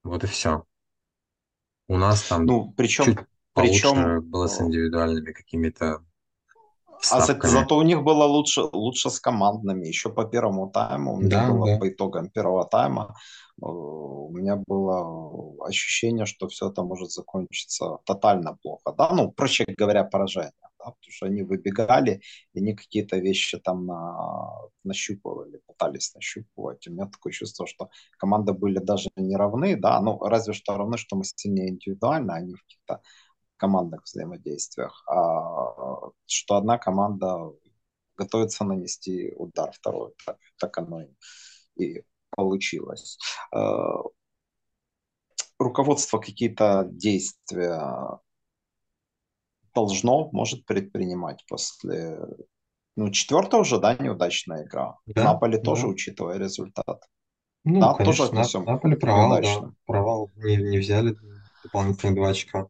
Вот 0.03 0.23
и 0.23 0.27
все. 0.27 0.65
У 1.87 1.97
нас 1.97 2.23
там 2.23 2.45
ну, 2.45 2.73
причем, 2.75 3.05
чуть 3.05 3.17
причем, 3.53 4.21
было 4.29 4.45
э, 4.45 4.47
с 4.49 4.61
индивидуальными 4.61 5.31
какими-то 5.31 6.03
а 7.11 7.21
за- 7.21 7.33
вставками. 7.33 7.51
зато 7.51 7.77
у 7.77 7.81
них 7.83 8.03
было 8.03 8.23
лучше, 8.23 8.61
лучше 8.73 9.09
с 9.09 9.19
командными. 9.19 9.87
Еще 9.87 10.09
по 10.09 10.25
первому 10.25 10.69
тайму, 10.71 11.13
у 11.13 11.17
меня 11.17 11.29
Да, 11.29 11.51
было 11.53 11.65
да. 11.67 11.77
по 11.79 11.89
итогам 11.89 12.29
первого 12.29 12.65
тайма, 12.65 13.15
э, 13.61 13.65
у 13.65 14.29
меня 14.31 14.55
было 14.67 15.65
ощущение, 15.67 16.25
что 16.25 16.47
все 16.47 16.69
это 16.69 16.83
может 16.83 17.11
закончиться 17.11 17.97
тотально 18.05 18.57
плохо. 18.61 18.93
Да, 18.97 19.09
ну, 19.13 19.31
проще 19.31 19.65
говоря, 19.77 20.03
поражение. 20.03 20.51
Да, 20.85 20.91
потому 20.91 21.11
что 21.11 21.25
они 21.25 21.41
выбегали, 21.43 22.21
и 22.53 22.59
они 22.59 22.75
какие-то 22.75 23.17
вещи 23.17 23.57
там 23.59 23.85
на, 23.85 24.51
нащупывали, 24.83 25.61
пытались 25.65 26.13
нащупывать. 26.13 26.87
У 26.87 26.91
меня 26.91 27.07
такое 27.07 27.33
чувство, 27.33 27.65
что 27.67 27.89
команды 28.17 28.53
были 28.53 28.77
даже 28.79 29.09
не 29.15 29.35
равны, 29.35 29.75
да, 29.77 29.99
ну, 30.01 30.19
разве 30.19 30.53
что 30.53 30.77
равны, 30.77 30.97
что 30.97 31.15
мы 31.15 31.23
сильнее 31.23 31.69
индивидуально, 31.69 32.35
а 32.35 32.41
не 32.41 32.53
в 32.53 32.61
каких-то 32.61 33.01
командных 33.57 34.03
взаимодействиях, 34.05 35.03
а 35.07 36.11
что 36.27 36.55
одна 36.57 36.77
команда 36.77 37.51
готовится 38.17 38.65
нанести 38.65 39.33
удар 39.37 39.71
второй. 39.73 40.13
Так, 40.25 40.37
так 40.59 40.77
оно 40.77 41.03
и, 41.77 42.03
получилось. 42.31 43.17
Э, 43.53 43.59
Руководство 45.59 46.19
какие-то 46.19 46.85
действия 46.91 48.19
должно, 49.75 50.29
может 50.31 50.65
предпринимать 50.65 51.45
после 51.47 52.19
ну, 52.95 53.09
четвертая 53.11 53.61
уже, 53.61 53.79
да, 53.79 53.95
неудачная 53.95 54.63
игра. 54.65 54.97
Да, 55.07 55.33
Наполе 55.33 55.57
тоже, 55.57 55.87
да. 55.87 55.93
учитывая 55.93 56.37
результат. 56.37 57.03
Ну, 57.65 57.81
Да, 57.81 57.93
тоже 57.93 57.97
конечно, 57.97 58.25
На- 58.25 58.41
отнесем 58.41 58.65
Наполе 58.65 58.95
провал, 58.97 59.41
да. 59.41 59.71
Провал. 59.85 60.31
Не, 60.35 60.57
не 60.57 60.77
взяли 60.79 61.17
дополнительные 61.63 62.15
два 62.15 62.29
очка. 62.29 62.67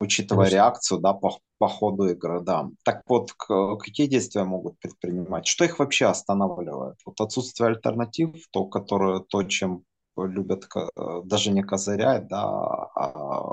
учитывая 0.00 0.46
Конечно. 0.46 0.56
реакцию, 0.56 1.00
да, 1.00 1.12
по, 1.14 1.38
по 1.58 1.68
ходу 1.68 2.06
игры, 2.08 2.40
да. 2.40 2.68
Так 2.84 3.02
вот, 3.06 3.32
к- 3.32 3.76
какие 3.76 4.06
действия 4.06 4.44
могут 4.44 4.78
предпринимать? 4.78 5.46
Что 5.46 5.64
их 5.64 5.78
вообще 5.78 6.06
останавливает? 6.06 6.96
Вот 7.04 7.20
отсутствие 7.20 7.68
альтернатив, 7.68 8.46
то, 8.50 8.66
которое, 8.66 9.20
то, 9.20 9.42
чем 9.44 9.84
любят 10.16 10.66
э, 10.76 11.22
даже 11.24 11.50
не 11.52 11.62
козырять, 11.62 12.28
да, 12.28 12.44
а 12.44 13.52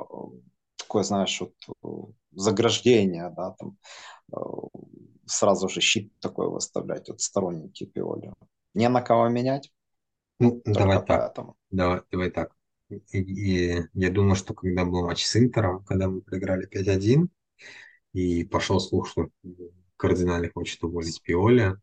такое, 0.92 1.04
знаешь, 1.04 1.42
вот 1.42 1.54
э, 1.84 2.14
заграждение, 2.34 3.32
да, 3.36 3.52
там 3.60 3.78
э, 4.34 4.38
сразу 5.26 5.70
же 5.70 5.82
щит 5.82 6.14
такой 6.20 6.50
выставлять, 6.50 7.10
вот 7.10 7.22
сторонники 7.22 7.86
Пиоли. 7.86 8.34
Не 8.74 8.90
на 8.90 9.02
кого 9.02 9.30
менять, 9.30 9.72
Ну, 10.40 10.62
давай 10.66 11.04
так. 11.04 11.26
поэтому. 11.26 11.56
Давай, 11.70 12.02
давай 12.12 12.30
так. 12.32 12.52
И, 12.90 12.98
и 13.20 13.84
я 13.94 14.10
думаю, 14.12 14.36
что 14.36 14.54
когда 14.54 14.86
был 14.86 15.06
матч 15.06 15.26
с 15.26 15.36
Интером, 15.38 15.84
когда 15.86 16.10
мы 16.10 16.22
проиграли 16.22 16.66
5-1, 16.66 17.30
и 18.14 18.44
пошел 18.46 18.80
слух, 18.80 19.10
что 19.10 19.30
кардинально 19.98 20.50
хочет 20.54 20.84
уволить 20.84 21.22
Пиоли, 21.24 21.76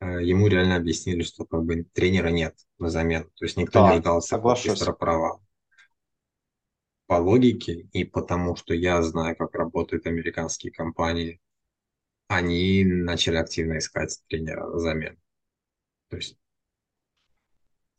э, 0.00 0.24
ему 0.24 0.48
реально 0.48 0.76
объяснили, 0.76 1.22
что 1.22 1.44
как 1.46 1.64
бы 1.64 1.84
тренера 1.94 2.28
нет 2.30 2.56
на 2.78 2.90
замену. 2.90 3.26
То 3.36 3.44
есть 3.46 3.56
никто 3.58 3.80
не 3.80 3.92
Да, 3.92 3.94
ждал 3.94 4.22
такого 4.22 4.56
быстрого 4.62 4.92
соглашусь. 4.92 4.94
провала. 4.94 5.40
По 7.08 7.14
логике 7.14 7.88
и 7.92 8.04
потому, 8.04 8.56
что 8.56 8.74
я 8.74 9.02
знаю, 9.02 9.36
как 9.36 9.54
работают 9.56 10.06
американские 10.06 10.72
компании, 10.72 11.40
они 12.28 12.84
начали 12.84 13.36
активно 13.36 13.78
искать 13.78 14.20
тренера 14.28 14.68
на 14.68 14.78
замену. 14.78 15.18
То 16.10 16.16
есть 16.16 16.38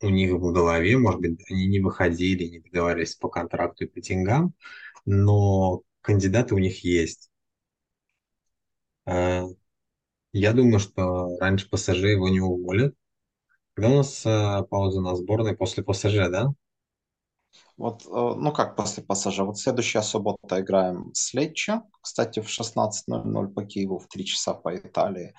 у 0.02 0.08
них 0.10 0.32
в 0.32 0.52
голове, 0.52 0.98
может 0.98 1.20
быть, 1.20 1.40
они 1.50 1.66
не 1.66 1.80
выходили, 1.80 2.44
не 2.44 2.60
договаривались 2.60 3.14
по 3.16 3.28
контракту 3.28 3.84
и 3.84 3.86
по 3.88 4.00
деньгам, 4.00 4.54
но 5.06 5.82
кандидаты 6.02 6.54
у 6.54 6.58
них 6.58 6.84
есть. 6.84 7.30
Э, 9.06 9.42
Я 10.32 10.52
думаю, 10.54 10.80
что 10.80 11.38
раньше 11.40 11.68
ПСЖ 11.70 12.04
его 12.12 12.28
не 12.30 12.40
уволят. 12.40 12.94
Когда 13.74 13.90
у 13.90 13.96
нас 13.98 14.26
э, 14.26 14.64
пауза 14.70 15.00
на 15.02 15.16
сборной? 15.16 15.56
После 15.56 15.84
ПСЖ, 15.84 16.30
да? 16.30 16.48
Вот, 17.80 18.04
э, 18.06 18.08
ну 18.10 18.52
как 18.52 18.76
после 18.76 19.02
пассажа? 19.02 19.44
Вот 19.44 19.58
следующая 19.58 20.02
суббота 20.02 20.60
играем 20.60 21.10
с 21.14 21.34
Леччо, 21.34 21.84
кстати, 22.02 22.40
в 22.40 22.48
16.00 22.48 23.48
по 23.54 23.64
Киеву, 23.64 23.98
в 23.98 24.08
3 24.08 24.24
часа 24.26 24.54
по 24.54 24.76
Италии. 24.76 25.34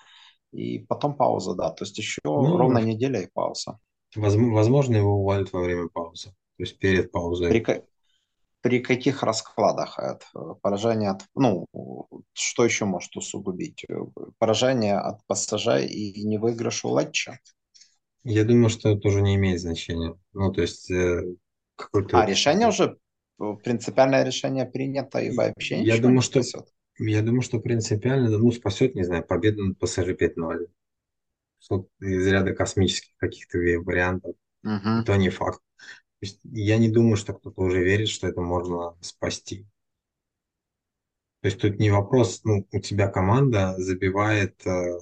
И 0.54 0.80
потом 0.80 1.16
пауза, 1.16 1.56
да. 1.56 1.72
То 1.72 1.86
есть 1.86 1.98
еще 2.00 2.22
ровно 2.26 2.80
Ну, 2.80 2.80
неделя 2.80 3.22
и 3.22 3.30
пауза. 3.34 3.80
возм- 4.16 4.54
возможно, 4.54 4.96
его 4.96 5.16
уволят 5.20 5.52
во 5.52 5.62
время 5.62 5.90
паузы. 5.90 6.30
То 6.30 6.64
есть 6.64 6.80
перед 6.80 7.12
При, 7.48 7.60
паузой. 7.60 7.62
ка- 7.62 7.84
при 8.62 8.80
каких 8.82 9.24
раскладах 9.24 10.00
это? 10.00 10.26
Поражение 10.62 11.12
от... 11.12 11.26
Ну, 11.36 11.68
что 12.34 12.66
еще 12.66 12.86
может 12.86 13.16
усугубить? 13.18 13.86
Э, 13.90 13.96
Поражение 14.40 14.98
от 15.00 15.26
пассажа 15.28 15.80
и 15.80 16.24
не 16.26 16.38
выигрыш 16.40 16.86
у 16.86 17.00
Леччо? 17.00 17.34
Я 18.24 18.44
думаю, 18.46 18.70
что 18.70 18.90
это 18.90 19.08
уже 19.08 19.22
не 19.22 19.36
имеет 19.36 19.62
значения. 19.62 20.16
Ну, 20.34 20.52
то 20.52 20.62
есть 20.62 20.90
э, 21.78 21.84
А 21.84 21.84
какой-то... 21.84 22.26
решение 22.26 22.68
уже, 22.68 22.98
э, 23.40 23.54
принципиальное 23.64 24.24
решение 24.24 24.66
принято 24.66 25.20
и 25.20 25.32
вообще 25.36 25.84
Я 25.84 25.98
ничего 25.98 25.98
думаю, 25.98 26.16
не 26.18 26.22
что 26.22 26.44
спасет? 26.44 26.74
я 27.00 27.22
думаю, 27.22 27.42
что 27.42 27.60
принципиально, 27.60 28.38
ну, 28.38 28.52
спасет, 28.52 28.96
не 28.96 29.04
знаю, 29.04 29.26
победа 29.26 29.64
над 29.64 29.80
ПСЖ 29.80 30.14
5-0. 30.14 30.68
Вот 31.70 31.90
из 32.00 32.28
ряда 32.28 32.54
космических 32.54 33.16
каких-то 33.18 33.58
вариантов. 33.58 34.36
Мгм. 34.64 35.04
то 35.06 35.16
не 35.16 35.30
факт. 35.30 35.60
То 36.20 36.26
есть 36.28 36.40
я 36.44 36.78
не 36.78 36.90
думаю, 36.90 37.16
что 37.16 37.34
кто-то 37.34 37.62
уже 37.62 37.84
верит, 37.84 38.10
что 38.10 38.28
это 38.28 38.42
можно 38.42 38.96
спасти. 39.02 39.66
То 41.42 41.48
есть 41.48 41.60
тут 41.60 41.80
не 41.80 41.90
вопрос, 41.90 42.44
ну, 42.44 42.68
у 42.72 42.80
тебя 42.80 43.08
команда 43.08 43.74
забивает... 43.80 44.56
э, 44.68 45.00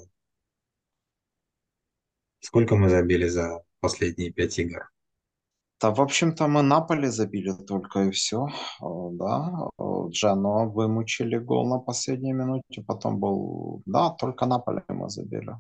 сколько 2.40 2.76
мы 2.78 2.90
забили 2.90 3.28
за 3.28 3.64
последние 3.82 4.32
пять 4.32 4.58
игр? 4.60 4.90
Да, 5.82 5.92
в 5.92 6.02
общем-то, 6.02 6.48
мы 6.48 6.62
Наполи 6.62 7.08
забили 7.08 7.52
только 7.54 8.04
и 8.04 8.12
все. 8.12 8.48
Да, 8.82 9.70
О, 9.78 10.10
Джено 10.10 10.66
вымучили 10.66 11.38
гол 11.38 11.68
на 11.70 11.80
последней 11.80 12.34
минуте. 12.34 12.84
Потом 12.86 13.20
был... 13.20 13.82
Да, 13.86 14.10
только 14.10 14.46
Наполи 14.46 14.82
мы 14.90 15.10
забили. 15.10 15.52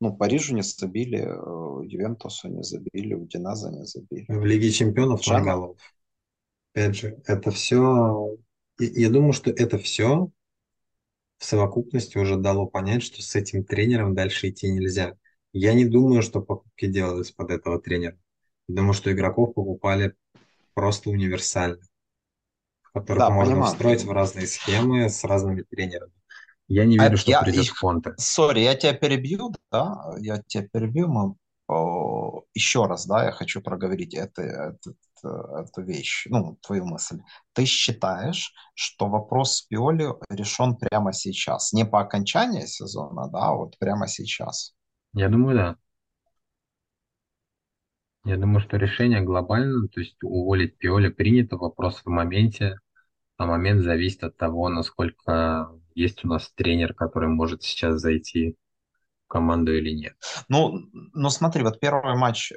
Ну, 0.00 0.16
Парижу 0.16 0.54
не 0.54 0.62
забили, 0.62 1.18
э, 1.18 1.86
Ювентусу 1.86 2.48
не 2.48 2.62
забили, 2.62 3.14
Удинеза 3.14 3.70
не 3.70 3.84
забили. 3.84 4.26
В 4.28 4.44
Лиге 4.44 4.70
чемпионов 4.70 5.22
Джено? 5.22 5.44
голов. 5.44 5.78
Опять 6.74 6.96
же, 6.96 7.20
это 7.26 7.50
все... 7.50 8.36
Я 8.78 9.10
думаю, 9.10 9.32
что 9.32 9.50
это 9.50 9.78
все 9.78 10.30
в 11.38 11.44
совокупности 11.44 12.18
уже 12.18 12.36
дало 12.36 12.66
понять, 12.66 13.02
что 13.02 13.22
с 13.22 13.34
этим 13.34 13.64
тренером 13.64 14.14
дальше 14.14 14.50
идти 14.50 14.70
нельзя. 14.70 15.16
Я 15.52 15.72
не 15.72 15.84
думаю, 15.84 16.22
что 16.22 16.40
покупки 16.40 16.86
делались 16.86 17.30
под 17.32 17.50
этого 17.50 17.80
тренера. 17.80 18.18
Думаю, 18.68 18.92
что 18.92 19.12
игроков 19.12 19.54
покупали 19.54 20.14
просто 20.74 21.10
универсально, 21.10 21.78
которых 22.92 23.18
Да, 23.18 23.30
можно 23.30 23.52
понимаю. 23.54 23.72
встроить 23.72 24.04
в 24.04 24.12
разные 24.12 24.46
схемы 24.46 25.08
с 25.08 25.24
разными 25.24 25.62
тренерами. 25.62 26.12
Я 26.68 26.84
не 26.84 26.98
А 26.98 27.04
верю, 27.04 27.14
это 27.14 27.16
что 27.22 27.30
я... 27.30 27.42
придет 27.42 27.66
и-. 27.66 27.70
Сори, 28.18 28.60
я 28.60 28.74
тебя 28.74 28.92
перебью, 28.92 29.54
да? 29.72 29.96
Я 30.20 30.42
тебя 30.46 30.68
перебью. 30.70 31.08
Мы... 31.08 31.34
о, 31.66 32.42
еще 32.54 32.86
раз, 32.86 33.06
да, 33.06 33.24
я 33.24 33.32
хочу 33.32 33.62
проговорить 33.62 34.14
это, 34.14 34.42
это, 34.42 34.92
эту 35.24 35.82
вещь, 35.82 36.26
ну, 36.28 36.58
твою 36.62 36.84
мысль. 36.84 37.20
Ты 37.54 37.64
считаешь, 37.64 38.52
что 38.74 39.08
вопрос 39.08 39.56
с 39.56 39.62
Пиоли 39.62 40.08
решен 40.28 40.76
прямо 40.76 41.12
сейчас, 41.12 41.72
не 41.72 41.84
по 41.86 42.00
окончании 42.00 42.66
сезона, 42.66 43.28
да, 43.28 43.48
а 43.48 43.54
вот 43.54 43.78
прямо 43.78 44.06
сейчас? 44.08 44.74
Я 45.14 45.28
думаю, 45.28 45.56
да. 45.56 45.76
Я 48.28 48.36
думаю, 48.36 48.60
что 48.60 48.76
решение 48.76 49.22
глобально, 49.22 49.88
то 49.88 50.00
есть 50.00 50.22
уволить 50.22 50.76
Пиоли 50.76 51.08
принято, 51.08 51.56
вопрос 51.56 52.02
в 52.04 52.10
моменте, 52.10 52.78
а 53.38 53.46
момент 53.46 53.82
зависит 53.82 54.22
от 54.22 54.36
того, 54.36 54.68
насколько 54.68 55.70
есть 55.94 56.26
у 56.26 56.28
нас 56.28 56.52
тренер, 56.54 56.92
который 56.92 57.30
может 57.30 57.62
сейчас 57.62 58.02
зайти 58.02 58.54
в 59.24 59.28
команду 59.28 59.72
или 59.74 59.92
нет. 59.92 60.12
Ну, 60.50 60.74
ну 61.14 61.30
смотри, 61.30 61.62
вот 61.62 61.80
первый 61.80 62.16
матч 62.16 62.52
э, 62.52 62.56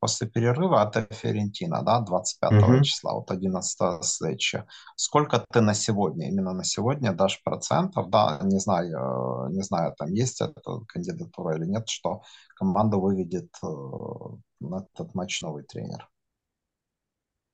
после 0.00 0.26
перерыва 0.26 0.82
от 0.82 1.14
Ферентина, 1.14 1.82
да, 1.82 2.00
25 2.00 2.52
угу. 2.52 2.82
числа, 2.82 3.14
вот 3.14 3.30
11 3.30 4.02
встреча. 4.02 4.66
Сколько 4.96 5.44
ты 5.52 5.60
на 5.60 5.74
сегодня, 5.74 6.28
именно 6.28 6.52
на 6.54 6.64
сегодня 6.64 7.12
дашь 7.12 7.40
процентов, 7.44 8.10
да, 8.10 8.40
не 8.42 8.58
знаю, 8.58 9.46
э, 9.48 9.52
не 9.52 9.62
знаю, 9.62 9.94
там 9.96 10.12
есть 10.12 10.40
эта 10.40 10.80
кандидатура 10.88 11.56
или 11.56 11.66
нет, 11.66 11.88
что 11.88 12.22
команда 12.56 12.96
выведет 12.96 13.50
э, 13.62 13.66
на 14.68 14.86
этот 14.92 15.14
матч 15.14 15.42
новый 15.42 15.64
тренер? 15.64 16.08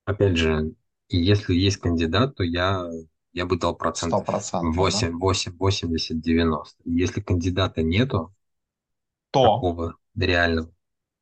Опять 0.05 0.37
же, 0.37 0.75
если 1.09 1.55
есть 1.55 1.79
кандидат, 1.79 2.37
то 2.37 2.43
я, 2.43 2.89
я 3.33 3.47
бы 3.47 3.59
дал 3.59 3.77
процентов 3.77 4.27
8, 4.27 5.13
да? 5.13 5.17
8, 5.19 5.57
80, 5.57 6.21
90. 6.21 6.83
Если 6.85 7.21
кандидата 7.21 7.83
нету, 7.83 8.35
то 9.31 9.43
такого 9.43 9.97
реального, 10.17 10.71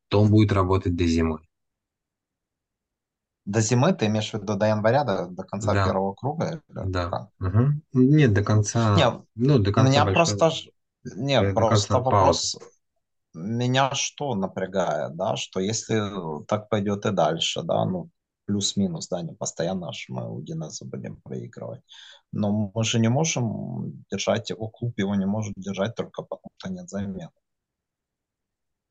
то 0.08 0.22
он 0.22 0.30
будет 0.30 0.52
работать 0.52 0.96
до 0.96 1.04
зимы. 1.04 1.40
До 3.44 3.60
зимы 3.60 3.94
ты 3.94 4.06
имеешь 4.06 4.30
в 4.30 4.34
виду 4.34 4.56
до 4.56 4.66
января, 4.66 5.04
до, 5.04 5.26
до 5.26 5.42
конца 5.42 5.72
да. 5.72 5.86
первого 5.86 6.14
круга? 6.14 6.62
Да. 6.68 7.30
Угу. 7.40 7.80
Нет, 7.94 8.34
до 8.34 8.44
конца. 8.44 8.94
Нет, 8.94 9.22
ну, 9.34 9.58
до 9.58 9.72
конца 9.72 9.90
меня 9.90 10.04
большого... 10.04 10.38
просто. 10.38 10.70
Нет, 11.16 11.54
просто 11.54 11.94
вопрос. 11.94 12.56
Паузы. 12.56 12.77
Меня 13.34 13.94
что 13.94 14.34
напрягает, 14.34 15.16
да, 15.16 15.36
что 15.36 15.60
если 15.60 16.00
так 16.46 16.68
пойдет 16.68 17.06
и 17.06 17.10
дальше, 17.10 17.62
да, 17.62 17.84
ну, 17.84 18.10
плюс-минус, 18.46 19.08
да, 19.08 19.20
не 19.20 19.34
постоянно 19.34 19.88
аж 19.88 20.06
мы 20.08 20.34
у 20.34 20.40
Динеза 20.40 20.86
будем 20.86 21.20
проигрывать. 21.20 21.82
Но 22.32 22.72
мы 22.74 22.84
же 22.84 22.98
не 22.98 23.08
можем 23.08 24.04
держать 24.10 24.50
его, 24.50 24.68
клуб 24.68 24.98
его 24.98 25.14
не 25.14 25.26
может 25.26 25.52
держать 25.56 25.94
только 25.94 26.22
потому, 26.22 26.50
что 26.56 26.70
нет 26.70 26.88
замены. 26.88 27.30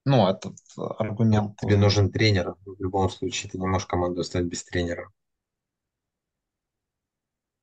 Ну, 0.06 0.28
этот 0.28 0.56
аргумент... 0.78 1.58
Тебе 1.60 1.76
нужен 1.76 2.12
тренер. 2.12 2.56
В 2.66 2.80
любом 2.80 3.10
случае, 3.10 3.52
ты 3.52 3.58
не 3.58 3.66
можешь 3.66 3.88
команду 3.88 4.22
оставить 4.22 4.48
без 4.48 4.64
тренера. 4.64 5.12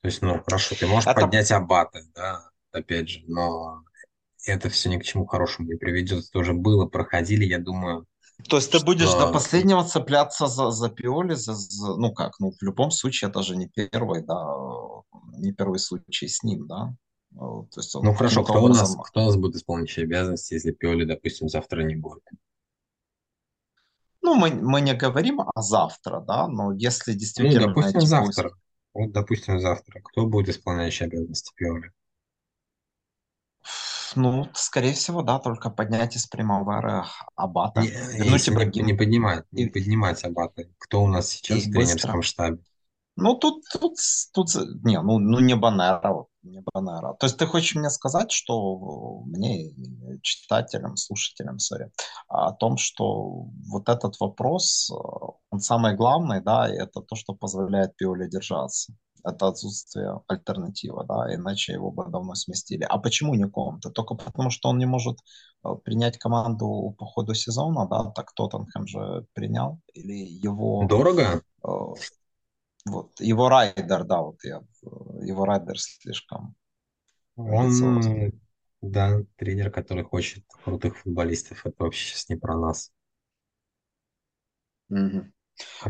То 0.03 0.09
есть, 0.09 0.21
ну, 0.21 0.43
хорошо, 0.43 0.75
ты 0.75 0.87
можешь 0.87 1.07
это... 1.07 1.21
поднять 1.21 1.51
абата, 1.53 2.01
да, 2.15 2.51
опять 2.73 3.09
же, 3.09 3.23
но 3.27 3.84
это 4.47 4.69
все 4.69 4.89
ни 4.91 4.99
к 4.99 5.05
чему 5.05 5.27
хорошему 5.27 5.69
не 5.69 5.77
приведет. 5.77 6.25
Это 6.29 6.39
уже 6.39 6.53
было, 6.53 6.87
проходили, 6.87 7.45
я 7.45 7.59
думаю. 7.59 8.07
То 8.49 8.57
есть 8.57 8.71
ты 8.71 8.79
что... 8.79 8.87
будешь 8.87 9.13
до 9.13 9.33
последнего 9.33 9.85
цепляться 9.85 10.47
за, 10.47 10.71
за 10.71 10.91
Пиоли, 10.91 11.35
за, 11.35 11.55
за, 11.55 11.97
ну 11.97 12.13
как, 12.13 12.39
ну 12.41 12.51
в 12.51 12.63
любом 12.63 12.91
случае 12.91 13.31
это 13.31 13.43
же 13.43 13.57
не 13.57 13.69
первый, 13.69 14.23
да, 14.23 14.57
не 15.39 15.53
первый 15.53 15.79
случай 15.79 16.27
с 16.29 16.43
ним, 16.43 16.67
да. 16.67 16.95
То 17.37 17.69
есть 17.77 17.95
ну 17.95 18.15
хорошо, 18.15 18.45
кто 18.45 18.55
образом... 18.55 18.87
у, 18.87 18.97
нас, 18.99 19.09
кто 19.09 19.23
у 19.23 19.25
нас 19.27 19.37
будет 19.37 19.57
исполняющий 19.57 20.03
обязанности, 20.03 20.55
если 20.55 20.73
Пиоли, 20.73 21.05
допустим, 21.05 21.49
завтра 21.49 21.83
не 21.83 21.97
будет? 21.97 22.23
Ну, 24.21 24.37
мы, 24.37 24.51
мы 24.51 24.81
не 24.81 24.95
говорим 24.95 25.41
о 25.41 25.63
завтра, 25.63 26.21
да, 26.21 26.49
но 26.49 26.73
если 26.73 27.13
ну, 27.13 27.19
действительно... 27.19 27.67
Ну, 27.67 27.75
допустим, 27.75 28.01
завтра. 28.01 28.49
Пусть... 28.51 28.63
Вот, 28.95 29.13
допустим, 29.13 29.61
завтра. 29.61 30.01
Кто 30.01 30.27
будет 30.27 30.49
исполняющий 30.49 31.05
обязанности 31.05 31.53
Пиоли? 31.57 31.93
Ну, 34.17 34.49
скорее 34.55 34.93
всего, 34.95 35.23
да, 35.23 35.39
только 35.39 35.71
поднять 35.71 36.17
из 36.17 36.27
прямого 36.27 37.07
Абата. 37.35 37.81
Не, 37.81 37.89
Вернуть 37.89 38.75
не, 38.77 38.83
не 38.83 38.95
поднимать, 38.95 39.45
не 39.53 39.67
поднимать 39.67 40.25
Абата. 40.25 40.65
Кто 40.79 41.03
у 41.03 41.09
нас 41.09 41.29
сейчас 41.29 41.65
в 41.65 41.73
тренерском 41.73 42.23
штабе? 42.23 42.59
Ну, 43.17 43.37
тут, 43.37 43.63
тут, 43.73 43.97
тут, 44.33 44.49
не, 44.83 45.01
ну, 45.01 45.21
ну 45.21 45.39
не 45.39 45.55
Банера, 45.55 46.27
не 46.43 46.61
Банера. 46.73 47.15
То 47.15 47.27
есть 47.27 47.39
ты 47.39 47.47
хочешь 47.47 47.77
мне 47.77 47.89
сказать, 47.89 48.33
что 48.33 49.21
мне, 49.27 49.71
читателям, 50.23 50.97
слушателям, 50.97 51.59
sorry, 51.59 51.91
о 52.27 52.53
том, 52.53 52.77
что 52.77 53.47
вот 53.69 53.89
этот 53.89 54.19
вопрос, 54.19 54.91
он 55.51 55.61
самый 55.61 55.95
главный, 55.95 56.43
да, 56.43 56.69
и 56.69 56.77
это 56.77 57.03
то, 57.03 57.15
что 57.15 57.35
позволяет 57.35 57.97
Пиоле 57.97 58.29
держаться. 58.29 58.93
Это 59.25 59.49
отсутствие 59.49 60.21
альтернативы, 60.29 61.05
да, 61.07 61.35
иначе 61.35 61.73
его 61.73 61.91
бы 61.91 62.05
давно 62.11 62.35
сместили. 62.35 62.85
А 62.85 62.99
почему 62.99 63.35
не 63.35 63.49
Конте? 63.49 63.89
Только 63.91 64.15
потому, 64.15 64.51
что 64.51 64.69
он 64.69 64.79
не 64.79 64.85
может 64.85 65.19
э, 65.65 65.69
принять 65.83 66.19
команду 66.19 66.95
по 66.99 67.07
ходу 67.07 67.33
сезона, 67.35 67.89
да, 67.89 68.11
так 68.11 68.33
Тоттенхэм 68.35 68.87
же 68.87 69.27
принял, 69.33 69.81
или 69.95 70.13
его... 70.13 70.85
Дорого? 70.87 71.43
Э, 71.67 71.69
вот, 72.87 73.19
его 73.19 73.49
райдер, 73.49 74.05
да, 74.05 74.21
вот 74.21 74.45
я, 74.45 74.61
его 75.23 75.47
райдер 75.47 75.79
слишком. 75.79 76.55
Он, 77.37 78.31
да, 78.83 79.21
тренер, 79.37 79.71
который 79.71 80.05
хочет 80.05 80.45
крутых 80.63 80.99
футболистов, 80.99 81.65
это 81.65 81.85
вообще 81.85 82.11
сейчас 82.11 82.29
не 82.29 82.37
про 82.37 82.59
нас. 82.59 82.93
Угу. 84.91 85.33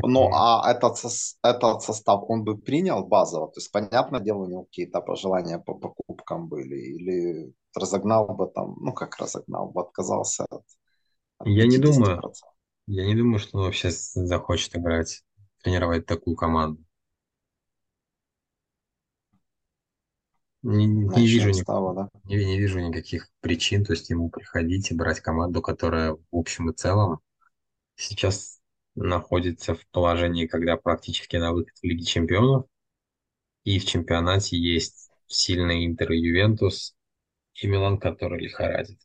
Ну, 0.02 0.30
а 0.32 0.70
этот, 0.70 0.98
этот 1.42 1.82
состав 1.82 2.24
он 2.28 2.44
бы 2.44 2.58
принял 2.58 3.06
базово? 3.06 3.48
То 3.48 3.60
есть, 3.60 3.72
понятное 3.72 4.20
дело, 4.20 4.44
у 4.44 4.48
него 4.48 4.64
какие-то 4.64 5.00
пожелания 5.00 5.58
по 5.58 5.74
покупкам 5.74 6.48
были? 6.48 6.76
Или 6.76 7.54
разогнал 7.74 8.26
бы 8.26 8.46
там, 8.46 8.76
ну, 8.80 8.92
как 8.92 9.16
разогнал 9.18 9.70
бы, 9.70 9.80
отказался 9.82 10.44
от, 10.50 10.64
от 11.38 11.46
Я 11.46 11.66
не 11.66 11.78
думаю. 11.78 12.20
Я 12.86 13.06
не 13.06 13.14
думаю, 13.14 13.38
что 13.38 13.58
он 13.58 13.64
вообще 13.64 13.90
захочет 13.90 14.76
играть, 14.76 15.22
тренировать 15.62 16.06
такую 16.06 16.36
команду. 16.36 16.82
Не, 20.62 20.86
не, 20.86 21.26
вижу, 21.26 21.50
ни, 21.50 21.62
да? 21.62 22.08
не, 22.24 22.42
не 22.42 22.58
вижу 22.58 22.80
никаких 22.80 23.28
причин, 23.40 23.84
то 23.84 23.92
есть 23.92 24.08
ему 24.08 24.30
приходить 24.30 24.90
и 24.90 24.94
брать 24.94 25.20
команду, 25.20 25.60
которая 25.60 26.14
в 26.14 26.22
общем 26.32 26.70
и 26.70 26.72
целом 26.72 27.20
сейчас 27.96 28.53
находится 28.94 29.74
в 29.74 29.86
положении, 29.88 30.46
когда 30.46 30.76
практически 30.76 31.36
на 31.36 31.52
выход 31.52 31.76
в 31.76 31.84
Лиге 31.84 32.04
Чемпионов, 32.04 32.66
и 33.64 33.78
в 33.78 33.86
чемпионате 33.86 34.56
есть 34.58 35.10
сильный 35.26 35.86
Интер 35.86 36.12
и 36.12 36.18
Ювентус, 36.18 36.94
и 37.54 37.66
Милан, 37.66 37.98
который 37.98 38.40
лихорадит. 38.40 39.00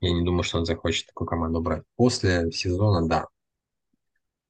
Я 0.00 0.12
не 0.12 0.24
думаю, 0.24 0.42
что 0.42 0.58
он 0.58 0.66
захочет 0.66 1.06
такую 1.06 1.28
команду 1.28 1.60
брать. 1.60 1.84
После 1.96 2.50
сезона, 2.50 3.06
да. 3.08 3.26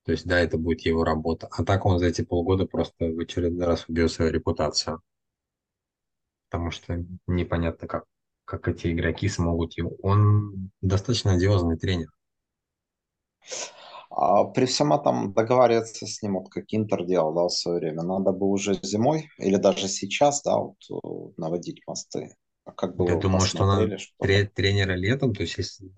То 0.05 0.13
есть, 0.13 0.27
да, 0.27 0.41
это 0.41 0.59
будет 0.59 0.81
его 0.81 1.05
работа. 1.05 1.49
А 1.51 1.65
так 1.65 1.85
он 1.87 1.99
за 1.99 2.07
эти 2.07 2.23
полгода 2.23 2.67
просто 2.67 3.07
в 3.07 3.19
очередной 3.19 3.67
раз 3.67 3.89
убьет 3.89 4.11
свою 4.11 4.33
репутацию 4.33 5.03
потому 6.53 6.71
что 6.71 7.03
непонятно, 7.27 7.89
как, 7.89 8.05
как 8.45 8.69
эти 8.69 8.93
игроки 8.93 9.27
смогут 9.27 9.79
его. 9.79 9.97
Он 10.03 10.71
достаточно 10.83 11.33
одиозный 11.33 11.79
тренер. 11.79 12.09
А 14.15 14.45
при 14.45 14.67
всем 14.67 14.93
этом 14.93 15.33
договариваться 15.33 16.07
с 16.07 16.23
ним, 16.23 16.35
вот 16.35 16.51
как 16.51 16.65
Интер 16.69 17.05
делал 17.07 17.33
да, 17.35 17.45
в 17.45 17.51
свое 17.51 17.79
время, 17.79 18.03
надо 18.03 18.33
бы 18.33 18.47
уже 18.47 18.79
зимой 18.83 19.31
или 19.39 19.57
даже 19.57 19.89
сейчас 19.89 20.43
да, 20.43 20.59
вот, 20.59 20.77
э, 20.91 21.33
наводить 21.39 21.83
мосты. 21.87 22.35
А 22.65 22.73
как 22.73 22.95
бы 22.95 23.07
Я 23.09 23.17
думаю, 23.17 23.41
что 23.41 23.67
надо 23.67 23.99
что... 23.99 24.15
тренера 24.55 24.93
летом, 24.93 25.35
то 25.35 25.43
есть 25.43 25.57
если, 25.57 25.91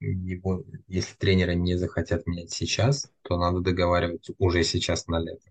его, 0.00 0.64
если 0.86 1.16
тренера 1.16 1.52
не 1.52 1.76
захотят 1.76 2.26
менять 2.26 2.50
сейчас, 2.50 3.10
то 3.22 3.38
надо 3.38 3.60
договариваться 3.60 4.34
уже 4.38 4.64
сейчас 4.64 5.06
на 5.06 5.18
лето. 5.18 5.50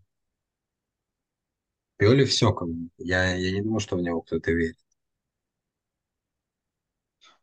Пиоли 1.97 2.25
все, 2.25 2.53
как 2.53 2.67
бы. 2.69 2.89
Я, 2.97 3.35
я 3.35 3.51
не 3.51 3.61
думаю, 3.61 3.79
что 3.79 3.95
в 3.95 4.01
него 4.01 4.21
кто-то 4.21 4.51
верит. 4.51 4.77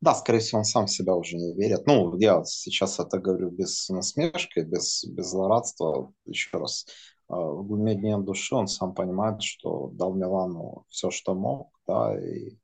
Да, 0.01 0.15
скорее 0.15 0.39
всего, 0.39 0.59
он 0.59 0.65
сам 0.65 0.87
в 0.87 0.91
себя 0.91 1.15
уже 1.15 1.37
не 1.37 1.55
верит. 1.55 1.87
Ну, 1.87 2.17
я 2.19 2.45
сейчас 2.45 3.01
это 3.01 3.19
говорю 3.19 3.51
без 3.51 3.89
насмешки, 3.89 4.61
без, 4.61 5.05
без 5.05 5.27
злорадства. 5.27 6.13
Еще 6.25 6.57
раз, 6.57 6.87
а, 7.27 7.37
в 7.41 7.67
глубине 7.67 8.17
души 8.19 8.55
он 8.55 8.69
сам 8.69 8.95
понимает, 8.95 9.43
что 9.43 9.89
дал 9.89 10.15
Милану 10.15 10.85
все, 10.89 11.11
что 11.11 11.35
мог, 11.35 11.73
да, 11.87 12.17
и, 12.17 12.57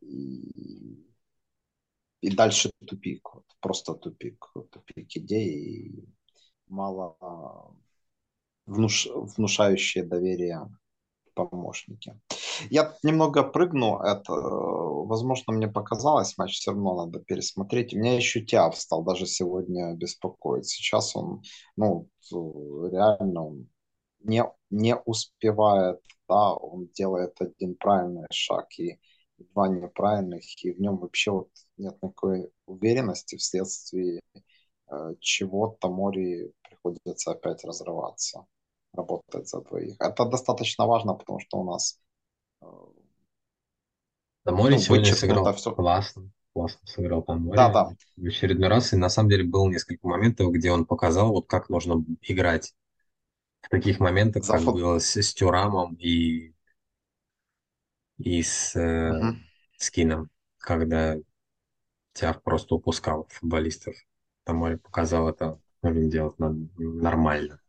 и, 0.00 1.06
и 2.20 2.34
дальше 2.34 2.70
тупик, 2.84 3.34
вот, 3.34 3.44
просто 3.60 3.94
тупик, 3.94 4.44
тупик 4.70 5.16
идей 5.16 5.48
и 5.48 6.08
мало 6.66 7.16
внуш, 8.66 9.06
внушающие 9.14 10.04
доверие 10.04 10.68
помощники. 11.34 12.18
Я 12.70 12.96
немного 13.02 13.42
прыгну, 13.42 13.98
это, 13.98 14.32
возможно, 14.32 15.52
мне 15.52 15.68
показалось, 15.68 16.36
матч 16.38 16.54
все 16.58 16.72
равно 16.72 17.06
надо 17.06 17.20
пересмотреть. 17.20 17.94
У 17.94 17.98
меня 17.98 18.16
еще 18.16 18.40
Тиаф 18.40 18.76
стал 18.78 19.02
даже 19.04 19.26
сегодня 19.26 19.94
беспокоить. 19.94 20.66
Сейчас 20.66 21.16
он, 21.16 21.42
ну, 21.76 22.08
реально 22.90 23.46
он 23.46 23.68
не, 24.20 24.44
не 24.70 24.96
успевает, 24.96 26.00
да, 26.28 26.54
он 26.54 26.88
делает 26.94 27.40
один 27.40 27.76
правильный 27.76 28.26
шаг 28.30 28.66
и 28.78 28.98
два 29.38 29.68
неправильных, 29.68 30.42
и 30.64 30.72
в 30.72 30.80
нем 30.80 30.98
вообще 30.98 31.30
вот 31.30 31.48
нет 31.76 31.96
никакой 32.02 32.50
уверенности, 32.66 33.36
вследствие 33.36 34.20
э, 34.90 35.14
чего 35.20 35.76
Тамори 35.80 36.52
приходится 36.62 37.32
опять 37.32 37.64
разрываться, 37.64 38.46
работать 38.92 39.48
за 39.48 39.60
двоих. 39.60 39.96
Это 40.00 40.24
достаточно 40.24 40.86
важно, 40.86 41.14
потому 41.14 41.40
что 41.40 41.58
у 41.58 41.64
нас 41.64 41.98
э, 42.64 43.04
Тамори 44.44 44.76
ну, 44.76 44.78
сегодня 44.78 45.06
вычеркнуто 45.06 45.20
сыграл 45.20 45.54
все. 45.54 45.72
классно. 45.74 46.30
Классно 46.54 46.86
сыграл 46.86 47.22
Да, 47.22 47.26
Тамори 47.26 47.72
да. 47.72 47.96
в 48.16 48.26
очередной 48.26 48.68
раз. 48.68 48.92
И 48.92 48.96
на 48.96 49.08
самом 49.08 49.28
деле 49.30 49.44
было 49.44 49.68
несколько 49.68 50.06
моментов, 50.06 50.52
где 50.52 50.70
он 50.70 50.86
показал, 50.86 51.32
вот 51.32 51.46
как 51.46 51.68
нужно 51.68 52.04
играть 52.22 52.74
в 53.62 53.70
таких 53.70 54.00
моментах, 54.00 54.44
За 54.44 54.52
как 54.52 54.62
было 54.64 54.98
с, 54.98 55.16
с 55.16 55.34
Тюрамом 55.34 55.94
и, 55.96 56.54
и 58.18 58.42
с 58.42 58.76
э, 58.76 59.12
Мгм. 59.12 59.40
Скином, 59.78 60.30
когда 60.58 61.16
Тяв 62.14 62.42
просто 62.42 62.74
упускал 62.76 63.28
футболистов. 63.30 63.94
Тамори 64.44 64.76
показал 64.76 65.28
это, 65.28 65.60
нужно 65.82 66.10
делать 66.10 66.38
надо 66.38 66.58
нормально. 66.78 67.60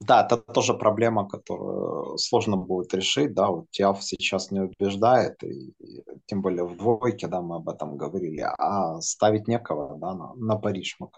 Да, 0.00 0.24
это 0.24 0.36
тоже 0.36 0.74
проблема, 0.74 1.26
которую 1.26 2.18
сложно 2.18 2.56
будет 2.56 2.92
решить, 2.94 3.34
да, 3.34 3.48
вот 3.48 3.70
Тиаф 3.70 4.04
сейчас 4.04 4.50
не 4.50 4.60
убеждает, 4.60 5.42
и, 5.42 5.72
и 5.78 6.04
тем 6.26 6.42
более 6.42 6.64
в 6.64 6.76
двойке, 6.76 7.28
да, 7.28 7.40
мы 7.40 7.56
об 7.56 7.68
этом 7.68 7.96
говорили, 7.96 8.46
а 8.58 9.00
ставить 9.00 9.48
некого, 9.48 9.96
да, 9.98 10.14
на, 10.14 10.34
на 10.34 10.56
Париж, 10.56 10.96
мы, 10.98 11.08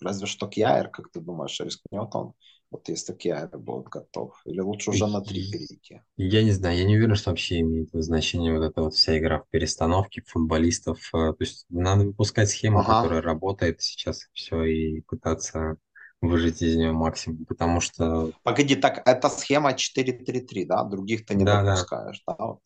разве 0.00 0.26
что 0.26 0.48
Кьяер, 0.48 0.88
как 0.88 1.10
ты 1.10 1.20
думаешь, 1.20 1.60
рискнет 1.60 2.14
он, 2.14 2.34
вот 2.70 2.88
если 2.88 3.12
Кьяер 3.12 3.56
будет 3.58 3.84
готов, 3.88 4.40
или 4.44 4.60
лучше 4.60 4.90
уже 4.90 5.06
на 5.06 5.20
три 5.20 5.50
перейти? 5.50 6.00
Я 6.16 6.42
не 6.42 6.52
знаю, 6.52 6.76
я 6.78 6.84
не 6.84 6.96
уверен, 6.96 7.14
что 7.14 7.30
вообще 7.30 7.60
имеет 7.60 7.90
значение 7.92 8.56
вот 8.58 8.64
эта 8.64 8.82
вот 8.82 8.94
вся 8.94 9.18
игра 9.18 9.40
в 9.40 9.48
перестановке 9.50 10.22
футболистов. 10.26 10.98
Э, 11.14 11.32
То 11.32 11.36
есть 11.40 11.66
надо 11.68 12.06
выпускать 12.06 12.48
схему, 12.50 12.80
Ага, 12.80 13.02
которая 13.02 13.22
работает 13.22 13.82
сейчас, 13.82 14.26
все, 14.32 14.64
и 14.64 15.00
пытаться 15.02 15.76
выжать 16.22 16.62
из 16.62 16.76
нее 16.76 16.92
максимум, 16.92 17.44
потому 17.46 17.80
что, 17.80 18.32
Погоди, 18.42 18.76
так 18.76 19.02
это 19.06 19.28
схема 19.28 19.74
4-3-3, 19.74 20.64
да? 20.66 20.84
Других 20.84 21.26
ты 21.26 21.34
не 21.34 21.44
да, 21.44 21.62
да, 21.62 21.76
допускаешь, 21.76 22.22
да? 22.26 22.36
Вот. 22.38 22.60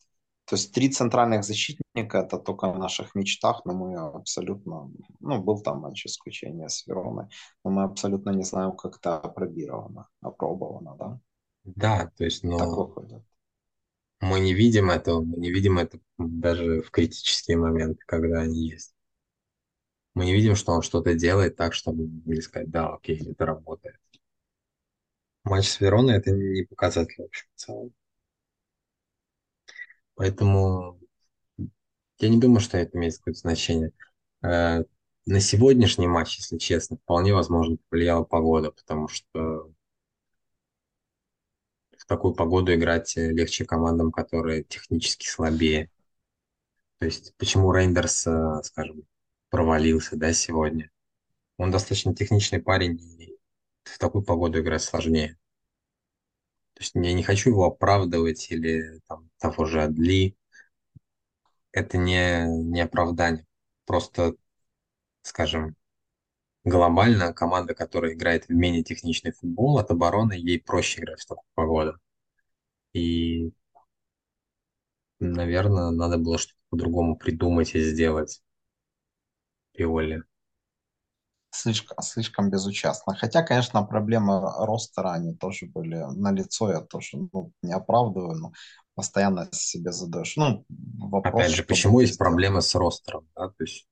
То 0.45 0.55
есть 0.55 0.73
три 0.73 0.89
центральных 0.89 1.43
защитника 1.43 2.19
это 2.19 2.37
только 2.37 2.71
в 2.71 2.77
наших 2.79 3.15
мечтах, 3.15 3.63
но 3.65 3.73
мы 3.73 3.95
абсолютно, 3.97 4.89
ну, 5.19 5.43
был 5.43 5.61
там 5.61 5.79
матч 5.81 6.05
исключения 6.05 6.69
с 6.69 6.87
Вероной, 6.87 7.25
но 7.65 7.71
мы 7.71 7.83
абсолютно 7.83 8.29
не 8.31 8.43
знаем, 8.43 8.71
как 8.71 8.97
это 8.97 9.17
опробировано, 9.19 10.07
опробовано, 10.21 10.95
да? 10.97 11.19
да, 11.65 12.11
то 12.17 12.23
есть, 12.25 12.43
Так 12.57 12.67
но 12.67 12.67
выходит. 12.75 13.23
мы 14.21 14.39
не 14.39 14.53
видим 14.53 14.91
этого, 14.91 15.21
мы 15.21 15.37
не 15.37 15.51
видим 15.51 15.79
это 15.79 15.99
даже 16.19 16.81
в 16.83 16.91
критические 16.91 17.57
моменты, 17.57 18.03
когда 18.05 18.41
они 18.41 18.69
есть. 18.69 18.93
Мы 20.17 20.25
не 20.25 20.33
видим, 20.33 20.55
что 20.55 20.73
он 20.73 20.81
что-то 20.81 21.13
делает 21.13 21.55
так, 21.55 21.73
чтобы 21.73 22.03
мы 22.07 22.21
могли 22.25 22.41
сказать, 22.41 22.69
да, 22.69 22.89
окей, 22.95 23.21
это 23.31 23.45
работает. 23.45 23.95
Матч 25.45 25.67
с 25.69 25.79
Вероной 25.81 26.17
это 26.17 26.29
не 26.29 26.61
показатель, 26.65 27.23
в 27.23 27.25
общем, 27.25 27.47
в 27.55 27.59
целом. 27.59 27.93
Поэтому 30.15 30.97
Я 32.19 32.29
не 32.29 32.39
думаю, 32.39 32.59
что 32.59 32.77
это 32.77 32.97
имеет 32.97 33.17
какое-то 33.17 33.39
значение. 33.39 33.91
Э, 34.43 34.83
На 35.25 35.39
сегодняшний 35.39 36.07
матч, 36.07 36.37
если 36.37 36.57
честно, 36.57 36.97
вполне 36.97 37.33
возможно 37.33 37.77
повлияла 37.89 38.23
погода, 38.23 38.71
потому 38.71 39.07
что 39.07 39.71
в 41.97 42.05
такую 42.07 42.33
погоду 42.33 42.73
играть 42.73 43.17
э, 43.17 43.29
легче 43.31 43.65
командам, 43.65 44.11
которые 44.11 44.63
технически 44.63 45.27
слабее. 45.27 45.91
То 46.99 47.05
есть 47.05 47.33
почему 47.37 47.71
Рейндерс, 47.71 48.27
э, 48.27 48.61
скажем, 48.63 49.03
провалился, 49.49 50.15
да, 50.15 50.33
сегодня? 50.33 50.91
Он 51.57 51.71
достаточно 51.71 52.15
техничный 52.15 52.61
парень, 52.61 52.99
и 53.19 53.37
в 53.83 53.97
такую 53.97 54.23
погоду 54.23 54.59
играть 54.59 54.83
сложнее. 54.83 55.37
То 56.73 56.81
есть 56.83 56.91
я 56.95 57.13
не 57.13 57.23
хочу 57.23 57.49
его 57.49 57.65
оправдывать 57.65 58.51
или 58.51 58.99
там, 59.07 59.29
того 59.39 59.65
же 59.65 59.81
Адли. 59.81 60.37
Это 61.71 61.97
не, 61.97 62.45
не 62.47 62.81
оправдание. 62.81 63.45
Просто, 63.85 64.35
скажем, 65.23 65.75
глобально 66.63 67.33
команда, 67.33 67.73
которая 67.75 68.13
играет 68.13 68.47
в 68.47 68.51
менее 68.51 68.83
техничный 68.83 69.31
футбол, 69.31 69.79
от 69.79 69.91
обороны 69.91 70.33
ей 70.33 70.61
проще 70.61 71.01
играть 71.01 71.21
в 71.21 71.27
такую 71.27 71.45
погоду. 71.55 71.97
И, 72.93 73.51
наверное, 75.19 75.91
надо 75.91 76.17
было 76.17 76.37
что-то 76.37 76.59
по-другому 76.69 77.15
придумать 77.17 77.75
и 77.75 77.81
сделать 77.81 78.41
Пиоли. 79.77 80.23
Слишком, 81.51 81.97
слишком 82.01 82.49
безучастно. 82.49 83.15
Хотя, 83.15 83.41
конечно, 83.43 83.83
проблемы 83.83 84.41
ростера, 84.65 85.13
они 85.13 85.33
тоже 85.33 85.67
были 85.67 86.03
налицо, 86.15 86.71
я 86.71 86.81
тоже 86.81 87.17
ну, 87.31 87.51
не 87.61 87.73
оправдываю, 87.73 88.37
но 88.37 88.51
постоянно 88.95 89.47
себе 89.51 89.91
задаешь. 89.91 90.35
Ну, 90.35 90.65
вопрос, 90.99 91.33
Опять 91.33 91.55
же, 91.55 91.63
почему 91.63 92.01
есть 92.01 92.17
проблема 92.17 92.61
с 92.61 92.75
ростером? 92.75 93.27
Да? 93.35 93.47
То 93.49 93.63
есть 93.63 93.87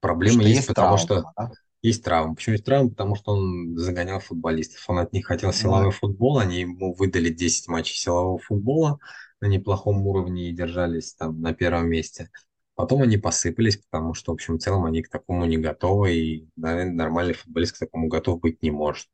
Потому 0.00 0.14
проблема 0.14 0.40
что 0.40 0.48
есть, 0.48 0.56
есть 0.56 0.68
потому 0.68 0.96
травма, 0.96 1.22
что 1.22 1.32
да? 1.36 1.50
есть 1.82 2.04
травма. 2.04 2.34
Почему 2.34 2.52
есть 2.54 2.64
травма? 2.64 2.90
Потому 2.90 3.14
что 3.16 3.32
он 3.32 3.76
загонял 3.76 4.20
футболистов. 4.20 4.84
Он 4.88 4.98
от 4.98 5.12
них 5.12 5.26
хотел 5.26 5.50
Ну, 5.50 5.52
силовой 5.52 5.90
футбол, 5.90 6.38
они 6.38 6.60
ему 6.60 6.94
выдали 6.94 7.28
10 7.30 7.68
матчей 7.68 7.96
силового 7.96 8.38
футбола 8.38 8.98
на 9.40 9.46
неплохом 9.46 10.06
уровне 10.06 10.48
и 10.48 10.54
держались 10.54 11.14
там 11.14 11.40
на 11.40 11.52
первом 11.52 11.88
месте. 11.88 12.30
Потом 12.76 13.02
они 13.02 13.16
посыпались, 13.16 13.78
потому 13.78 14.12
что, 14.12 14.32
в 14.32 14.34
общем, 14.34 14.56
в 14.56 14.58
целом 14.58 14.84
они 14.84 15.02
к 15.02 15.08
такому 15.08 15.46
не 15.46 15.56
готовы, 15.56 16.14
и, 16.14 16.48
наверное, 16.56 16.92
нормальный 16.92 17.32
футболист 17.32 17.76
к 17.76 17.78
такому 17.78 18.08
готов 18.08 18.40
быть 18.40 18.62
не 18.62 18.70
может. 18.70 19.08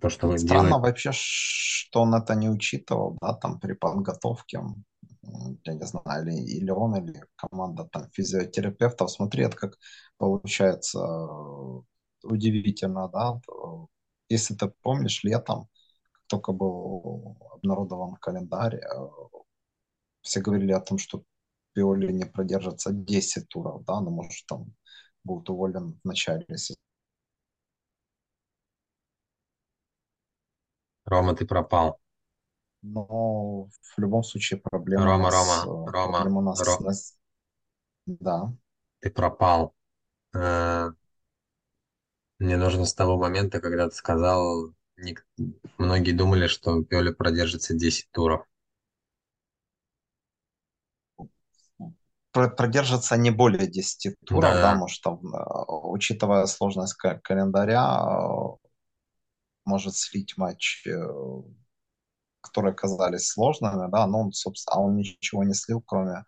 То, 0.00 0.08
что 0.08 0.28
он 0.28 0.38
Странно 0.38 0.68
делает, 0.68 0.82
вообще, 0.82 1.10
что 1.12 2.02
он 2.02 2.14
это 2.14 2.34
не 2.34 2.48
учитывал, 2.48 3.18
да, 3.20 3.34
там 3.34 3.60
при 3.60 3.74
подготовке, 3.74 4.60
я 5.64 5.74
не 5.74 5.84
знаю, 5.84 6.26
или, 6.26 6.34
или 6.34 6.70
он, 6.70 6.96
или 6.96 7.22
команда 7.36 7.84
там 7.84 8.08
физиотерапевтов. 8.10 9.10
Смотри, 9.10 9.44
это 9.44 9.56
как 9.56 9.78
получается 10.16 10.98
э, 10.98 11.80
удивительно, 12.22 13.08
да. 13.08 13.38
Если 14.30 14.54
ты 14.54 14.72
помнишь, 14.82 15.24
летом, 15.24 15.68
как 16.12 16.22
только 16.26 16.52
был 16.52 17.36
обнародован 17.52 18.16
календарь, 18.16 18.76
э, 18.76 19.08
все 20.22 20.40
говорили 20.40 20.72
о 20.72 20.80
том, 20.80 20.98
что 20.98 21.22
Пиоли 21.78 22.12
не 22.12 22.24
продержится 22.24 22.90
10 22.92 23.48
туров, 23.48 23.84
да, 23.84 24.00
но 24.00 24.10
может 24.10 24.44
там 24.48 24.74
будет 25.22 25.48
уволен 25.48 26.00
в 26.02 26.08
начале 26.08 26.44
сезона. 26.56 26.78
Рома, 31.06 31.34
ты 31.34 31.44
пропал. 31.44 31.98
Но 32.82 33.68
в 33.70 33.98
любом 33.98 34.24
случае 34.24 34.60
проблема 34.60 35.04
у 35.04 35.06
Рома, 35.06 35.30
Рома, 35.30 35.56
нас, 35.56 35.64
э, 35.64 35.92
Рома, 35.92 36.24
проблема 36.24 36.38
у 36.40 36.42
нас, 36.42 36.60
Ро- 36.66 36.80
нас- 36.80 37.18
да. 38.06 38.52
ты 39.00 39.10
пропал. 39.10 39.74
Э, 40.34 40.90
Мне 42.40 42.56
нужно 42.56 42.84
с 42.84 42.94
того 42.94 43.16
момента, 43.16 43.60
когда 43.60 43.88
ты 43.88 43.94
сказал, 43.94 44.72
многие 45.78 46.12
думали, 46.12 46.46
что 46.46 46.82
Пиоли 46.82 47.10
продержится 47.12 47.74
10 47.74 48.10
туров. 48.10 48.44
Продержится 52.56 53.16
не 53.16 53.30
более 53.30 53.66
10 53.66 54.14
туров, 54.24 54.60
да, 54.60 54.72
Да, 54.72 54.74
может, 54.74 55.02
там, 55.02 55.18
э, 55.34 55.64
учитывая 55.68 56.46
сложность 56.46 56.94
ка- 56.94 57.20
календаря, 57.22 58.00
э, 58.62 58.68
может 59.64 59.94
слить 59.96 60.36
матч, 60.36 60.84
э, 60.86 60.90
которые 62.40 62.74
казались 62.74 63.28
сложными, 63.28 63.90
да, 63.90 64.06
но 64.06 64.20
он, 64.22 64.32
собственно, 64.32 64.76
а 64.76 64.80
он 64.84 64.96
ничего 64.96 65.44
не 65.44 65.54
слил, 65.54 65.82
кроме, 65.86 66.24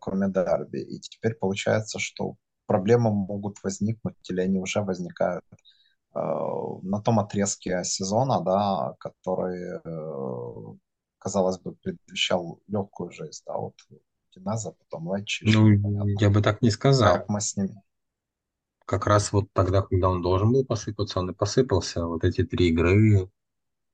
кроме 0.00 0.28
дерби. 0.30 0.80
И 0.80 1.00
теперь 1.00 1.34
получается, 1.34 1.98
что 1.98 2.36
проблемы 2.66 3.10
могут 3.12 3.62
возникнуть, 3.62 4.16
или 4.30 4.40
они 4.40 4.58
уже 4.58 4.82
возникают 4.82 5.44
на 6.14 7.00
том 7.02 7.20
отрезке 7.20 7.84
сезона, 7.84 8.40
да, 8.42 8.94
который, 9.00 9.80
казалось 11.18 11.58
бы, 11.58 11.74
предвещал 11.76 12.60
легкую 12.66 13.10
жизнь, 13.12 13.42
да, 13.46 13.56
вот 13.56 13.74
Динеза, 14.34 14.72
потом 14.72 15.14
Лечи, 15.14 15.44
еще 15.44 15.58
ну, 15.58 16.06
я 16.20 16.30
бы 16.30 16.42
так 16.42 16.62
не 16.62 16.70
сказал. 16.70 17.14
как 17.14 17.28
мы 17.28 17.40
с 17.40 17.56
ними. 17.56 17.82
Как 18.84 19.06
раз 19.06 19.32
вот 19.32 19.52
тогда, 19.52 19.82
когда 19.82 20.08
он 20.08 20.22
должен 20.22 20.52
был 20.52 20.64
посыпаться, 20.64 21.20
он 21.20 21.30
и 21.30 21.34
посыпался. 21.34 22.06
Вот 22.06 22.24
эти 22.24 22.42
три 22.42 22.68
игры, 22.68 23.28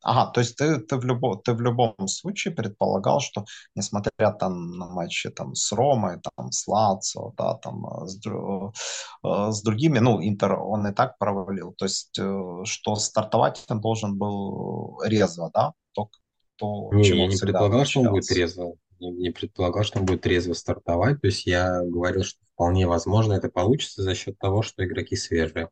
Ага, 0.04 0.30
то 0.32 0.40
есть 0.40 0.56
ты, 0.56 0.78
ты, 0.80 0.96
в 0.96 1.04
любом, 1.06 1.40
ты 1.40 1.54
в 1.54 1.62
любом 1.62 1.94
случае 2.08 2.52
предполагал, 2.52 3.20
что 3.20 3.46
несмотря 3.74 4.32
там 4.32 4.76
на 4.76 4.86
матчи 4.86 5.30
там, 5.30 5.54
с 5.54 5.72
Ромой, 5.72 6.20
там, 6.20 6.52
с 6.52 6.68
Лацио, 6.68 7.32
да, 7.38 7.54
там, 7.54 7.86
э, 7.86 8.06
с, 8.06 8.20
э, 8.26 9.50
с 9.50 9.62
другими, 9.62 10.00
ну, 10.00 10.20
Интер 10.22 10.58
он 10.60 10.86
и 10.86 10.92
так 10.92 11.16
провалил, 11.16 11.72
то 11.72 11.86
есть 11.86 12.18
э, 12.18 12.64
что 12.64 12.96
стартовать 12.96 13.64
он 13.70 13.80
должен 13.80 14.18
был 14.18 15.00
резво, 15.02 15.50
да, 15.54 15.72
то, 15.92 16.10
то 16.56 16.90
Не, 16.92 17.08
я 17.08 17.26
не 17.26 17.38
предполагал, 17.38 17.86
что 17.86 18.00
он 18.00 18.10
будет 18.10 18.24
отличался. 18.24 18.72
Не, 19.04 19.12
не 19.12 19.30
предполагал, 19.30 19.84
что 19.84 19.98
он 19.98 20.06
будет 20.06 20.22
трезво 20.22 20.54
стартовать. 20.54 21.20
То 21.20 21.26
есть 21.26 21.46
я 21.46 21.82
говорил, 21.82 22.24
что 22.24 22.40
вполне 22.54 22.86
возможно 22.86 23.34
это 23.34 23.48
получится 23.48 24.02
за 24.02 24.14
счет 24.14 24.38
того, 24.38 24.62
что 24.62 24.84
игроки 24.84 25.16
свежие. 25.16 25.68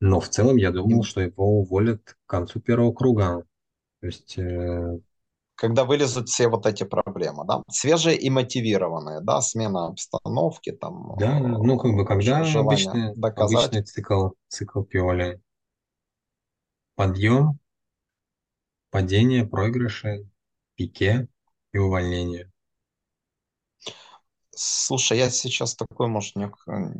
Но 0.00 0.20
в 0.20 0.28
целом 0.28 0.56
я 0.56 0.70
думал, 0.70 1.02
что 1.02 1.20
его 1.20 1.60
уволят 1.60 2.02
к 2.02 2.16
концу 2.26 2.60
первого 2.60 2.92
круга. 2.92 3.44
То 4.00 4.06
есть, 4.06 4.38
э, 4.38 4.98
когда 5.54 5.84
вылезут 5.84 6.28
все 6.28 6.48
вот 6.48 6.64
эти 6.64 6.84
проблемы, 6.84 7.44
да, 7.46 7.62
свежие 7.70 8.16
и 8.16 8.30
мотивированные, 8.30 9.20
да, 9.20 9.42
смена 9.42 9.88
обстановки, 9.88 10.72
там, 10.72 11.16
да, 11.18 11.38
да, 11.38 11.48
ну 11.48 11.78
как 11.78 11.92
бы 11.92 12.02
э, 12.02 12.06
когда 12.06 12.38
обычный, 12.40 13.14
доказать. 13.14 13.66
обычный 13.66 13.82
цикл, 13.82 14.28
цикл 14.48 14.82
Пиоли. 14.82 15.40
Подъем, 16.94 17.58
падение, 18.90 19.46
проигрыши, 19.46 20.26
пике 20.76 21.28
и 21.72 21.78
увольнение. 21.78 22.49
Слушай, 24.62 25.16
я 25.16 25.30
сейчас 25.30 25.74
такой, 25.74 26.08
может, 26.08 26.36
не, 26.36 26.52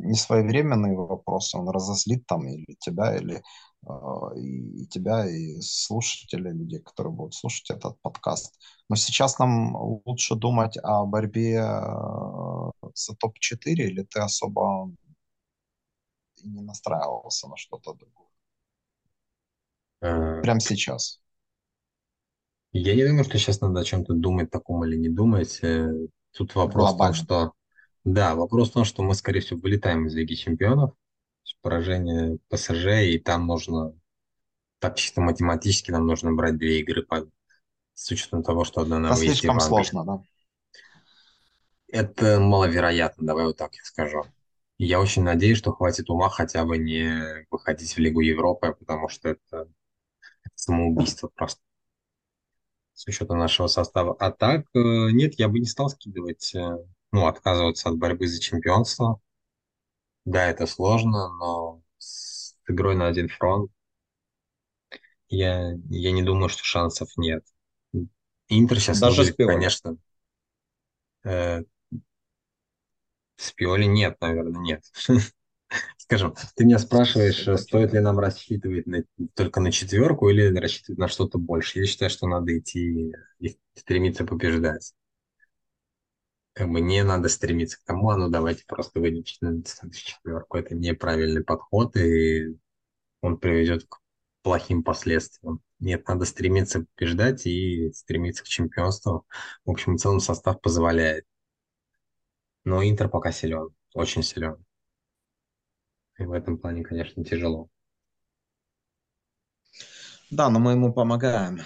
не 0.07 0.15
своевременный 0.15 0.95
вопрос, 0.95 1.53
он 1.53 1.69
разозлит 1.69 2.25
там 2.25 2.47
или 2.47 2.75
тебя, 2.79 3.15
или 3.15 3.43
э, 3.87 4.39
и, 4.39 4.87
тебя, 4.87 5.29
и 5.29 5.61
слушателей, 5.61 6.53
людей, 6.53 6.79
которые 6.79 7.13
будут 7.13 7.35
слушать 7.35 7.69
этот 7.69 8.01
подкаст. 8.01 8.57
Но 8.89 8.95
сейчас 8.95 9.37
нам 9.37 9.75
лучше 9.75 10.33
думать 10.33 10.75
о 10.81 11.05
борьбе 11.05 11.57
э, 11.57 12.71
за 12.95 13.15
топ-4, 13.15 13.73
или 13.73 14.01
ты 14.01 14.21
особо 14.21 14.89
не 16.43 16.61
настраивался 16.63 17.47
на 17.47 17.57
что-то 17.57 17.93
другое? 17.93 18.27
Э, 20.01 20.41
Прямо 20.41 20.59
сейчас, 20.59 21.21
Я 22.73 22.95
не 22.95 23.05
думаю, 23.05 23.23
что 23.25 23.37
сейчас 23.37 23.61
надо 23.61 23.81
о 23.81 23.83
чем-то 23.83 24.13
думать 24.15 24.49
таком 24.49 24.83
или 24.83 24.95
не 24.95 25.09
думать. 25.09 25.61
Тут 26.35 26.55
вопрос 26.55 26.85
в 26.85 26.89
том, 26.89 26.97
глобально. 26.97 27.15
что... 27.15 27.53
Да, 28.03 28.35
вопрос 28.35 28.69
в 28.69 28.73
том, 28.73 28.85
что 28.85 29.03
мы, 29.03 29.13
скорее 29.15 29.41
всего, 29.41 29.59
вылетаем 29.59 30.07
из 30.07 30.15
Лиги 30.15 30.33
Чемпионов. 30.33 30.93
Поражение 31.61 32.39
ПСЖ, 32.49 33.03
и 33.03 33.19
там 33.19 33.45
нужно... 33.45 33.93
Так 34.79 34.95
чисто 34.95 35.21
математически 35.21 35.91
нам 35.91 36.07
нужно 36.07 36.33
брать 36.33 36.57
две 36.57 36.79
игры 36.79 37.03
по... 37.03 37.29
с 37.93 38.09
учетом 38.09 38.41
того, 38.41 38.63
что 38.63 38.81
одна 38.81 38.97
на 38.97 39.07
Это 39.07 39.15
выезде 39.17 39.37
слишком 39.37 39.59
сложно, 39.59 40.05
да? 40.05 40.23
Это 41.91 42.39
маловероятно, 42.39 43.27
давай 43.27 43.45
вот 43.45 43.57
так 43.57 43.75
я 43.75 43.83
скажу. 43.83 44.23
Я 44.79 44.99
очень 44.99 45.23
надеюсь, 45.23 45.59
что 45.59 45.73
хватит 45.73 46.09
ума 46.09 46.29
хотя 46.29 46.65
бы 46.65 46.79
не 46.79 47.45
выходить 47.51 47.93
в 47.93 47.99
Лигу 47.99 48.21
Европы, 48.21 48.73
потому 48.79 49.09
что 49.09 49.29
это 49.29 49.67
самоубийство 50.55 51.27
просто. 51.27 51.61
С 52.93 53.07
учетом 53.07 53.39
нашего 53.39 53.67
состава. 53.67 54.15
А 54.19 54.31
так, 54.31 54.61
э, 54.73 54.79
нет, 55.11 55.35
я 55.39 55.47
бы 55.49 55.59
не 55.59 55.65
стал 55.65 55.89
скидывать, 55.89 56.53
э, 56.55 56.77
ну, 57.11 57.27
отказываться 57.27 57.89
от 57.89 57.97
борьбы 57.97 58.27
за 58.27 58.39
чемпионство. 58.41 59.19
Да, 60.25 60.47
это 60.49 60.65
сложно, 60.65 61.29
но 61.37 61.81
с 61.99 62.55
игрой 62.67 62.95
на 62.95 63.07
один 63.07 63.29
фронт 63.29 63.71
я, 65.29 65.73
я 65.89 66.11
не 66.11 66.21
думаю, 66.23 66.49
что 66.49 66.63
шансов 66.63 67.09
нет. 67.17 67.43
Интер 68.49 68.79
сейчас 68.79 68.99
Даже 68.99 69.25
с 69.25 69.31
выглядит, 69.31 69.35
Пиоли. 69.35 69.53
конечно, 69.53 69.97
э, 71.23 71.63
с 73.35 73.51
Пиоли 73.51 73.85
нет, 73.85 74.15
наверное, 74.21 74.61
нет. 74.61 74.83
Скажем, 75.97 76.35
ты 76.55 76.65
меня 76.65 76.79
спрашиваешь, 76.79 77.47
э, 77.47 77.57
стоит 77.57 77.93
ли 77.93 77.99
нам 77.99 78.19
рассчитывать 78.19 78.85
на- 78.87 79.03
только 79.35 79.61
на 79.61 79.71
четверку 79.71 80.29
или 80.29 80.55
рассчитывать 80.57 80.99
на 80.99 81.07
что-то 81.07 81.37
больше. 81.37 81.79
Я 81.79 81.85
считаю, 81.85 82.09
что 82.09 82.27
надо 82.27 82.57
идти 82.57 83.13
и 83.39 83.57
стремиться 83.75 84.25
побеждать. 84.25 84.93
как 86.53 86.69
бы 86.69 86.81
не 86.81 87.03
надо 87.03 87.29
стремиться 87.29 87.77
к 87.79 87.83
тому, 87.85 88.09
а 88.09 88.17
ну 88.17 88.29
давайте 88.29 88.63
просто 88.67 88.99
выйдем 88.99 89.23
на 89.41 89.63
четверку. 89.93 90.57
Это 90.57 90.75
неправильный 90.75 91.43
подход, 91.43 91.95
и 91.95 92.57
он 93.21 93.37
приведет 93.37 93.85
к 93.87 93.99
плохим 94.43 94.83
последствиям. 94.83 95.61
Нет, 95.79 96.07
надо 96.07 96.25
стремиться 96.25 96.85
побеждать 96.95 97.45
и 97.47 97.91
стремиться 97.93 98.43
к 98.43 98.47
чемпионству. 98.47 99.25
В 99.65 99.71
общем, 99.71 99.95
в 99.95 99.99
целом 100.01 100.19
состав 100.19 100.61
позволяет. 100.61 101.25
Но 102.63 102.81
Интер 102.83 103.07
пока 103.07 103.31
силен, 103.31 103.69
очень 103.93 104.23
силен. 104.23 104.65
И 106.21 106.25
в 106.25 106.33
этом 106.33 106.57
плане, 106.57 106.83
конечно, 106.83 107.23
тяжело. 107.23 107.67
Да, 110.29 110.49
но 110.49 110.59
мы 110.59 110.73
ему 110.73 110.93
помогаем. 110.93 111.61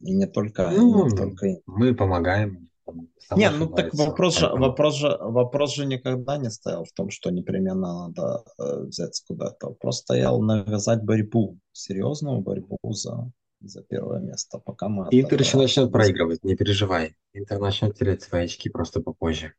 И 0.00 0.14
не 0.14 0.26
только, 0.26 0.70
и 0.70 0.74
не 0.74 0.78
Ну, 0.78 1.08
только 1.10 1.46
мы 1.66 1.94
помогаем, 1.94 2.68
Не, 3.36 3.50
ну 3.50 3.68
так 3.68 3.94
вопрос 3.94 4.38
же, 4.38 4.48
вопрос 4.48 4.96
же, 4.96 5.16
вопрос 5.20 5.74
же 5.74 5.86
никогда 5.86 6.38
не 6.38 6.50
стоял 6.50 6.84
в 6.84 6.92
том, 6.92 7.10
что 7.10 7.30
непременно 7.30 8.08
надо 8.08 8.44
э, 8.58 8.80
взять 8.86 9.22
куда-то. 9.28 9.68
Вопрос 9.68 9.98
стоял 9.98 10.40
навязать 10.40 11.02
борьбу, 11.02 11.58
серьезную 11.72 12.40
борьбу 12.40 12.78
за, 12.90 13.30
за 13.60 13.82
первое 13.82 14.20
место, 14.20 14.58
пока 14.58 14.88
мы 14.88 15.06
от 15.06 15.14
Интер 15.14 15.40
еще 15.40 15.58
начнет 15.58 15.92
проигрывать, 15.92 16.42
не 16.42 16.56
переживай. 16.56 17.16
Интер 17.34 17.60
начнет 17.60 17.96
терять 17.96 18.22
свои 18.22 18.44
очки 18.44 18.68
просто 18.70 19.00
попозже. 19.00 19.52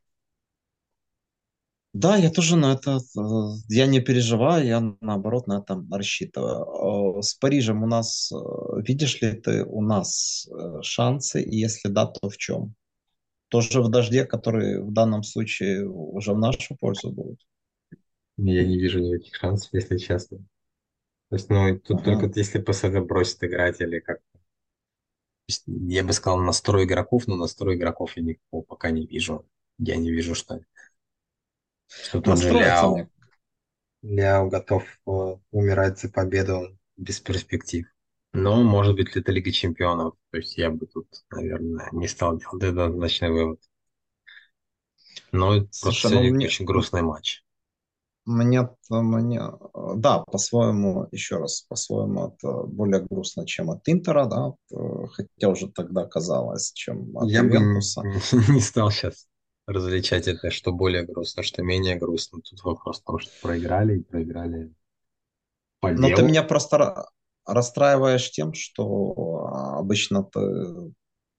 Да, 2.02 2.16
я 2.16 2.30
тоже 2.30 2.56
на 2.56 2.72
это, 2.74 2.98
э, 2.98 3.20
я 3.68 3.86
не 3.86 4.00
переживаю, 4.00 4.66
я 4.66 4.80
наоборот 5.00 5.46
на 5.46 5.58
это 5.60 5.82
рассчитываю. 5.90 7.18
Э, 7.18 7.22
С 7.22 7.34
Парижем 7.34 7.82
у 7.82 7.86
нас, 7.86 8.30
э, 8.32 8.36
видишь 8.82 9.20
ли 9.22 9.32
ты 9.32 9.64
у 9.64 9.82
нас 9.82 10.48
шансы, 10.82 11.42
и 11.42 11.56
если 11.56 11.88
да, 11.88 12.06
то 12.06 12.28
в 12.28 12.36
чем? 12.36 12.74
Тоже 13.48 13.82
в 13.82 13.90
дожде, 13.90 14.24
который 14.26 14.82
в 14.82 14.92
данном 14.92 15.24
случае 15.24 15.88
уже 15.88 16.32
в 16.34 16.38
нашу 16.38 16.76
пользу 16.76 17.10
будет. 17.12 17.40
Я 18.38 18.64
не 18.64 18.78
вижу 18.78 18.98
никаких 19.00 19.34
шансов, 19.36 19.68
если 19.74 19.98
честно. 19.98 20.38
То 21.30 21.36
есть, 21.36 21.50
ну, 21.50 21.78
тут 21.80 22.04
только 22.04 22.26
Ага. 22.26 22.32
если 22.36 22.60
ПСЖ 22.60 23.00
бросит 23.02 23.44
играть 23.44 23.80
или 23.80 24.00
как. 24.00 24.20
Есть, 25.48 25.64
я 25.66 26.04
бы 26.04 26.12
сказал 26.12 26.38
настрой 26.40 26.84
игроков, 26.84 27.26
но 27.26 27.36
настрой 27.36 27.76
игроков 27.76 28.16
я 28.16 28.22
никакого 28.22 28.62
пока 28.62 28.90
не 28.90 29.06
вижу. 29.06 29.44
Я 29.78 29.96
не 29.96 30.10
вижу, 30.10 30.34
что, 30.34 30.60
что 31.88 32.20
тот 32.20 32.38
же 32.38 32.50
Ляо. 32.52 33.08
Ляо 34.02 34.48
готов 34.48 34.84
э, 34.84 35.10
умирать 35.50 35.98
за 35.98 36.10
победу 36.10 36.78
без 36.96 37.20
перспектив. 37.20 37.86
Но, 38.32 38.62
может 38.62 38.94
быть, 38.94 39.16
это 39.16 39.32
Лига 39.32 39.50
Чемпионов. 39.50 40.14
То 40.30 40.38
есть 40.38 40.58
я 40.58 40.70
бы 40.70 40.86
тут, 40.86 41.08
наверное, 41.30 41.88
не 41.92 42.06
стал 42.06 42.38
делать 42.38 42.62
однозначный 42.62 43.30
вывод. 43.30 43.60
Но 45.32 45.54
просто 45.54 45.68
Слушай, 45.72 46.04
ну 46.04 46.10
сегодня 46.10 46.34
мне, 46.34 46.46
очень 46.46 46.64
грустный 46.66 47.02
матч. 47.02 47.42
мне, 48.26 48.68
мне, 48.90 49.42
да, 49.96 50.18
по-своему, 50.20 51.08
еще 51.10 51.38
раз, 51.38 51.62
по-своему, 51.62 52.28
это 52.28 52.64
более 52.64 53.00
грустно, 53.00 53.46
чем 53.46 53.70
от 53.70 53.88
Интера, 53.88 54.26
да, 54.26 54.52
э, 54.70 55.06
хотя 55.10 55.48
уже 55.48 55.68
тогда 55.68 56.04
казалось, 56.06 56.72
чем 56.72 57.16
от 57.16 57.28
Я 57.30 57.42
бы 57.42 57.54
Ювентуса. 57.54 58.02
не 58.48 58.60
стал 58.60 58.90
сейчас 58.90 59.26
различать 59.66 60.28
это, 60.28 60.50
что 60.50 60.72
более 60.72 61.04
грустно, 61.04 61.42
что 61.42 61.62
менее 61.62 61.96
грустно. 61.96 62.40
Тут 62.42 62.62
вопрос 62.64 63.00
в 63.00 63.04
том, 63.04 63.18
что 63.18 63.32
проиграли 63.40 63.98
и 63.98 64.02
проиграли 64.02 64.72
по 65.80 65.90
Но 65.92 66.10
ты 66.10 66.22
меня 66.22 66.42
просто 66.42 66.76
ра- 66.76 67.04
расстраиваешь 67.46 68.30
тем, 68.30 68.54
что 68.54 69.46
а, 69.52 69.78
обычно 69.78 70.24
ты, 70.24 70.40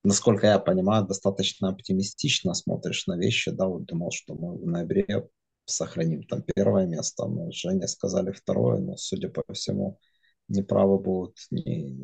насколько 0.03 0.47
я 0.47 0.59
понимаю, 0.59 1.05
достаточно 1.05 1.69
оптимистично 1.69 2.53
смотришь 2.53 3.07
на 3.07 3.17
вещи, 3.17 3.51
да, 3.51 3.67
вот 3.67 3.85
думал, 3.85 4.11
что 4.11 4.35
мы 4.35 4.57
в 4.57 4.65
ноябре 4.65 5.27
сохраним 5.65 6.23
там 6.23 6.43
первое 6.43 6.85
место, 6.85 7.25
с 7.51 7.55
Женей 7.55 7.87
сказали 7.87 8.31
второе, 8.31 8.79
но, 8.79 8.95
судя 8.95 9.29
по 9.29 9.43
всему, 9.53 9.99
неправы 10.47 10.97
будут 10.99 11.35
ни, 11.51 11.97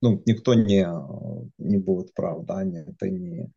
ну, 0.00 0.22
никто 0.26 0.54
не, 0.54 0.86
не 1.58 1.78
будет 1.78 2.14
прав, 2.14 2.44
да, 2.44 2.64
ни 2.64 2.82
ты, 2.98 3.10
ни, 3.10 3.50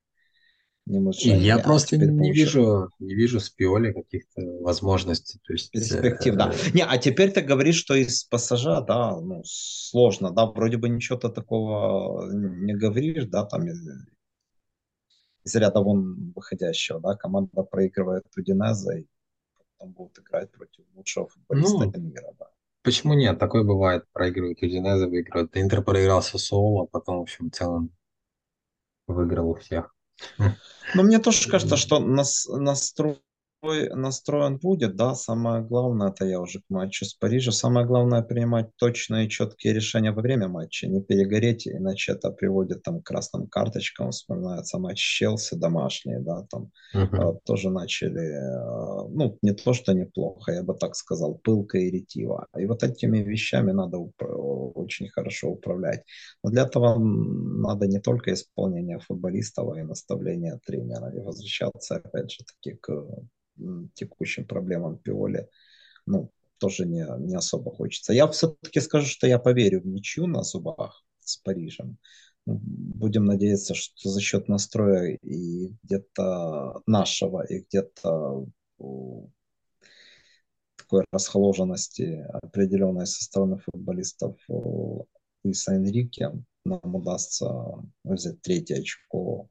с 0.87 1.25
И 1.25 1.29
я 1.29 1.57
а 1.57 1.59
просто 1.59 1.97
не 1.97 2.07
получается 2.07 2.33
вижу, 2.33 2.89
не 2.99 3.13
вижу 3.13 3.39
с 3.39 3.49
Пиоли 3.49 3.93
каких-то 3.93 4.41
возможностей. 4.61 5.39
То 5.45 5.53
есть, 5.53 5.71
перспектив, 5.71 6.35
да. 6.35 6.51
э, 6.51 6.71
Не, 6.73 6.83
а 6.83 6.97
теперь 6.97 7.31
ты 7.31 7.41
говоришь, 7.41 7.75
что 7.75 7.95
из 7.95 8.23
пассажа, 8.23 8.81
да, 8.81 9.19
ну, 9.19 9.41
сложно, 9.45 10.31
да, 10.31 10.47
вроде 10.47 10.77
бы 10.77 10.89
ничего 10.89 11.17
ты 11.17 11.29
такого 11.29 12.31
не 12.31 12.73
говоришь, 12.73 13.25
да, 13.25 13.45
там 13.45 13.67
из, 13.67 13.79
из 15.43 15.55
ряда 15.55 15.81
вон 15.81 16.33
выходящего, 16.35 16.99
да, 16.99 17.15
команда 17.15 17.63
проигрывает 17.63 18.25
Удинеза 18.35 18.97
и 18.97 19.07
потом 19.77 19.93
будут 19.93 20.19
играть 20.19 20.51
против 20.51 20.83
лучшего 20.95 21.27
футболиста 21.27 21.85
ну, 21.85 22.03
мира, 22.03 22.33
да. 22.39 22.47
Почему 22.83 23.13
нет? 23.13 23.37
Такое 23.37 23.63
бывает. 23.63 24.05
Проигрывают 24.11 24.61
Удинезе, 24.61 25.05
выигрывают. 25.05 25.55
Интер 25.55 25.83
проиграл 25.83 26.23
а 26.23 26.85
потом, 26.87 27.19
в 27.19 27.21
общем, 27.21 27.51
в 27.51 27.55
целом 27.55 27.91
выиграл 29.05 29.51
у 29.51 29.55
всех. 29.55 29.95
Но 30.93 31.03
мне 31.03 31.19
тоже 31.19 31.49
кажется, 31.49 31.77
что 31.77 31.99
нас, 31.99 32.47
настрой, 32.47 33.21
настроен 33.63 34.57
будет, 34.57 34.95
да, 34.95 35.13
самое 35.13 35.63
главное, 35.63 36.09
это 36.09 36.25
я 36.25 36.39
уже 36.39 36.59
к 36.59 36.69
матчу 36.69 37.05
с 37.05 37.13
Парижем, 37.13 37.51
самое 37.51 37.85
главное 37.85 38.21
принимать 38.23 38.75
точные 38.75 39.27
и 39.27 39.29
четкие 39.29 39.73
решения 39.73 40.11
во 40.11 40.21
время 40.21 40.47
матча, 40.47 40.87
не 40.87 41.01
перегореть, 41.01 41.67
иначе 41.67 42.13
это 42.13 42.31
приводит 42.31 42.81
там 42.83 43.01
к 43.01 43.05
красным 43.05 43.47
карточкам, 43.47 44.11
вспоминается 44.11 44.79
матч 44.79 44.99
Челси 44.99 45.55
домашний, 45.55 46.17
да, 46.19 46.45
там 46.49 46.71
э, 46.93 47.33
тоже 47.45 47.69
начали, 47.69 48.21
э, 48.21 49.09
ну, 49.09 49.37
не 49.41 49.53
то, 49.53 49.73
что 49.73 49.93
неплохо, 49.93 50.51
я 50.53 50.63
бы 50.63 50.73
так 50.73 50.95
сказал, 50.95 51.35
пылко 51.35 51.77
и 51.77 51.91
ретиво. 51.91 52.47
И 52.57 52.65
вот 52.65 52.83
этими 52.83 53.19
вещами 53.19 53.71
надо 53.71 53.97
очень 53.99 55.09
хорошо 55.09 55.49
управлять. 55.49 56.03
Но 56.43 56.49
для 56.49 56.63
этого 56.63 56.97
надо 56.97 57.87
не 57.87 57.99
только 57.99 58.33
исполнение 58.33 58.99
футболистов, 58.99 59.69
а 59.71 59.79
и 59.79 59.83
наставление 59.83 60.59
тренера, 60.65 61.11
и 61.15 61.19
возвращаться, 61.19 61.97
опять 61.97 62.31
же, 62.31 62.43
таки 62.43 62.77
к 62.77 62.89
текущим 63.93 64.45
проблемам 64.45 64.97
Пиоли, 64.97 65.47
ну, 66.05 66.31
тоже 66.57 66.85
не, 66.85 67.05
не 67.19 67.35
особо 67.35 67.71
хочется. 67.71 68.13
Я 68.13 68.27
все-таки 68.27 68.79
скажу, 68.79 69.07
что 69.07 69.27
я 69.27 69.39
поверю 69.39 69.81
в 69.81 69.87
ничью 69.87 70.27
на 70.27 70.43
зубах 70.43 71.03
с 71.19 71.37
Парижем. 71.37 71.97
Ну, 72.45 72.59
будем 72.63 73.25
надеяться, 73.25 73.73
что 73.75 74.09
за 74.09 74.19
счет 74.19 74.47
настроя 74.47 75.17
и 75.21 75.75
где-то 75.83 76.81
нашего, 76.87 77.45
и 77.45 77.59
где-то 77.59 78.45
такой 80.75 81.05
расхоложенности 81.11 82.25
определенной 82.43 83.05
со 83.05 83.23
стороны 83.23 83.57
футболистов 83.59 84.37
Луиса 84.47 85.73
Энрике 85.73 86.31
нам 86.65 86.95
удастся 86.95 87.47
взять 88.03 88.41
третье 88.41 88.79
очко 88.79 89.49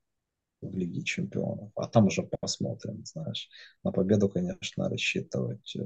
в 0.70 0.76
Лиге 0.76 1.02
Чемпионов. 1.02 1.70
А 1.76 1.86
там 1.86 2.06
уже 2.06 2.22
посмотрим, 2.40 3.04
знаешь. 3.04 3.48
На 3.84 3.92
победу, 3.92 4.28
конечно, 4.28 4.88
рассчитывать, 4.88 5.76
э, 5.76 5.82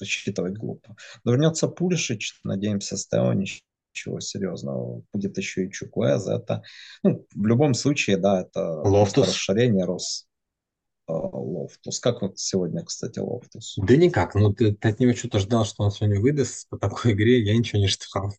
рассчитывать 0.00 0.54
глупо. 0.54 0.96
Но 1.24 1.32
вернется 1.32 1.68
Пулишич, 1.68 2.40
надеемся, 2.44 2.96
с 2.96 3.05
Тео 3.05 3.32
ничего 3.32 4.20
серьезного. 4.20 5.02
Будет 5.12 5.38
еще 5.38 5.66
и 5.66 5.70
Чукуэза. 5.70 6.36
Это, 6.36 6.62
ну, 7.02 7.26
в 7.34 7.46
любом 7.46 7.74
случае, 7.74 8.16
да, 8.16 8.42
это 8.42 8.80
Лофтус. 8.82 9.28
расширение 9.28 9.84
Рос. 9.84 10.26
Э, 11.08 11.12
Лофтус. 11.12 11.98
Как 11.98 12.22
вот 12.22 12.38
сегодня, 12.38 12.84
кстати, 12.84 13.18
Лофтус? 13.18 13.76
Да 13.78 13.96
никак. 13.96 14.34
Ну, 14.34 14.52
ты, 14.52 14.74
ты 14.74 14.88
от 14.88 15.00
него 15.00 15.12
что-то 15.14 15.38
ждал, 15.38 15.64
что 15.64 15.84
он 15.84 15.90
сегодня 15.90 16.20
выдаст 16.20 16.68
по 16.68 16.78
такой 16.78 17.12
игре. 17.12 17.42
Я 17.42 17.56
ничего 17.56 17.80
не 17.80 17.88
ждал. 17.88 18.32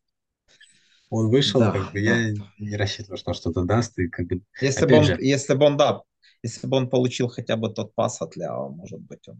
Он 1.15 1.29
вышел, 1.29 1.59
да, 1.59 1.71
как 1.71 1.91
бы 1.91 2.03
да. 2.03 2.15
я 2.17 2.33
не 2.57 2.75
рассчитывал, 2.75 3.17
что 3.17 3.33
что-то 3.33 3.61
даст. 3.63 3.99
И 3.99 4.07
как 4.07 4.25
бы, 4.25 4.41
если, 4.59 4.87
бы 4.87 4.95
он, 4.95 5.03
же... 5.03 5.15
если 5.19 5.53
бы 5.53 5.67
он, 5.67 5.77
да, 5.77 6.01
если 6.41 6.65
бы 6.65 6.75
он 6.75 6.89
получил 6.89 7.27
хотя 7.27 7.55
бы 7.55 7.69
тот 7.69 7.93
пас 7.93 8.19
от 8.23 8.35
Ляо, 8.35 8.69
может 8.69 8.99
быть, 8.99 9.27
он. 9.27 9.39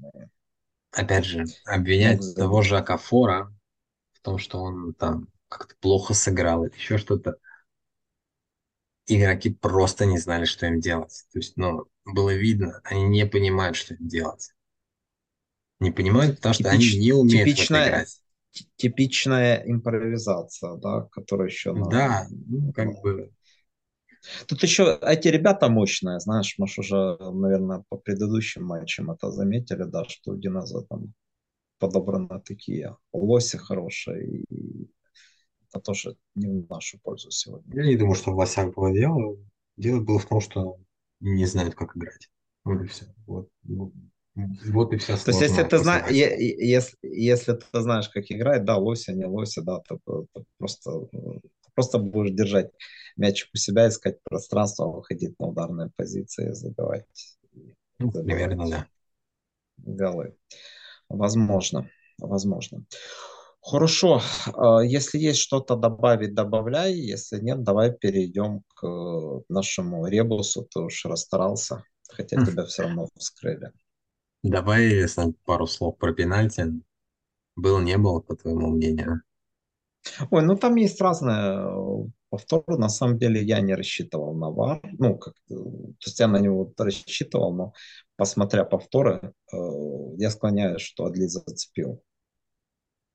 Опять 0.91 1.25
же, 1.25 1.45
обвинять 1.65 2.21
ну, 2.21 2.33
того 2.35 2.61
же 2.61 2.77
Окафора 2.77 3.51
в 4.11 4.21
том, 4.21 4.37
что 4.37 4.59
он 4.59 4.93
там 4.93 5.29
как-то 5.49 5.73
плохо 5.79 6.13
сыграл 6.13 6.63
или 6.63 6.75
еще 6.75 6.99
что-то. 6.99 7.37
Игроки 9.07 9.49
просто 9.49 10.05
не 10.05 10.19
знали, 10.19 10.45
что 10.45 10.67
им 10.67 10.79
делать. 10.79 11.25
То 11.33 11.39
есть, 11.39 11.57
ну, 11.57 11.87
было 12.05 12.35
видно, 12.35 12.81
они 12.83 13.01
не 13.01 13.25
понимают, 13.25 13.77
что 13.77 13.95
им 13.95 14.07
делать. 14.07 14.53
Не 15.79 15.89
понимают, 15.89 16.35
потому 16.35 16.53
что 16.53 16.65
Типич, 16.65 16.93
они 16.93 17.03
не 17.03 17.13
умеют 17.13 17.49
типичная, 17.49 17.89
играть. 17.89 18.22
Типичная 18.75 19.63
импровизация, 19.65 20.75
да, 20.75 21.07
которая 21.11 21.47
еще... 21.47 21.73
Да, 21.89 22.27
ну, 22.29 22.71
как 22.73 22.89
бы 23.01 23.31
Тут 24.47 24.63
еще 24.63 24.97
эти 25.01 25.27
ребята 25.27 25.67
мощные, 25.67 26.19
знаешь, 26.19 26.55
может 26.57 26.79
уже, 26.79 27.17
наверное, 27.19 27.83
по 27.89 27.97
предыдущим 27.97 28.63
матчам 28.63 29.11
это 29.11 29.31
заметили, 29.31 29.83
да, 29.83 30.05
что 30.05 30.31
у 30.31 30.37
Диноза 30.37 30.81
там 30.83 31.13
подобраны 31.77 32.41
такие 32.45 32.95
лоси 33.11 33.57
хорошие, 33.57 34.43
и 34.43 34.87
это 35.69 35.81
тоже 35.81 36.15
не 36.35 36.61
в 36.61 36.69
нашу 36.69 36.99
пользу 36.99 37.31
сегодня. 37.31 37.75
Я 37.75 37.85
не 37.85 37.97
думаю, 37.97 38.15
что 38.15 38.31
в 38.31 38.37
лосях 38.37 38.73
было 38.73 38.93
дело. 38.93 39.37
Дело 39.75 39.99
было 39.99 40.19
в 40.19 40.25
том, 40.25 40.39
что 40.39 40.77
не 41.19 41.45
знают, 41.45 41.75
как 41.75 41.97
играть. 41.97 42.29
Вот 42.63 42.81
и 42.81 42.87
все. 42.87 43.07
Вот, 43.25 43.49
вот 44.35 44.93
и 44.93 44.97
вся 44.97 45.17
То 45.17 45.31
есть, 45.31 45.41
если 45.41 45.63
ты, 45.63 45.77
знаешь, 45.79 46.11
если, 46.11 46.97
если 47.03 47.53
ты 47.53 47.81
знаешь, 47.81 48.09
как 48.09 48.25
играть, 48.29 48.65
да, 48.65 48.77
лоси, 48.77 49.11
не 49.11 49.25
лоси, 49.25 49.61
да, 49.61 49.79
то, 49.79 49.99
то 50.05 50.25
просто 50.57 51.07
просто 51.75 51.99
будешь 51.99 52.33
держать 52.33 52.71
мячик 53.17 53.49
у 53.53 53.57
себя, 53.57 53.87
искать 53.87 54.17
пространство, 54.23 54.87
выходить 54.87 55.37
на 55.39 55.47
ударные 55.47 55.91
позиции, 55.95 56.51
забивать. 56.51 57.05
Ну, 57.99 58.11
примерно, 58.11 58.69
да. 58.69 58.87
Голы. 59.77 60.35
Возможно, 61.09 61.89
возможно. 62.17 62.85
Хорошо, 63.61 64.21
а, 64.53 64.81
если 64.81 65.19
есть 65.19 65.39
что-то 65.39 65.75
добавить, 65.75 66.33
добавляй. 66.33 66.93
Если 66.93 67.39
нет, 67.39 67.63
давай 67.63 67.93
перейдем 67.93 68.63
к 68.75 69.43
нашему 69.47 70.05
ребусу. 70.07 70.67
Ты 70.69 70.81
уж 70.81 71.05
расстарался, 71.05 71.83
хотя 72.09 72.43
тебя 72.45 72.65
все 72.65 72.83
равно 72.83 73.07
вскрыли. 73.17 73.71
Давай 74.43 75.07
пару 75.45 75.67
слов 75.67 75.97
про 75.97 76.13
пенальти. 76.13 76.65
Был, 77.55 77.79
не 77.79 77.97
был, 77.97 78.21
по 78.21 78.35
твоему 78.35 78.71
мнению? 78.71 79.21
Ой, 80.31 80.43
ну 80.43 80.57
там 80.57 80.75
есть 80.75 80.99
разные 80.99 81.55
э, 81.59 82.09
повторы. 82.29 82.77
На 82.77 82.89
самом 82.89 83.17
деле 83.17 83.41
я 83.41 83.61
не 83.61 83.73
рассчитывал 83.73 84.33
на 84.35 84.49
ВАР. 84.49 84.81
Ну, 84.99 85.17
как, 85.17 85.33
то 85.47 85.55
есть 86.05 86.19
я 86.19 86.27
на 86.27 86.39
него 86.39 86.73
рассчитывал, 86.77 87.53
но 87.53 87.73
посмотря 88.17 88.65
повторы, 88.65 89.33
э, 89.51 89.57
я 90.17 90.29
склоняюсь, 90.29 90.81
что 90.81 91.05
Адли 91.05 91.27
зацепил. 91.27 92.03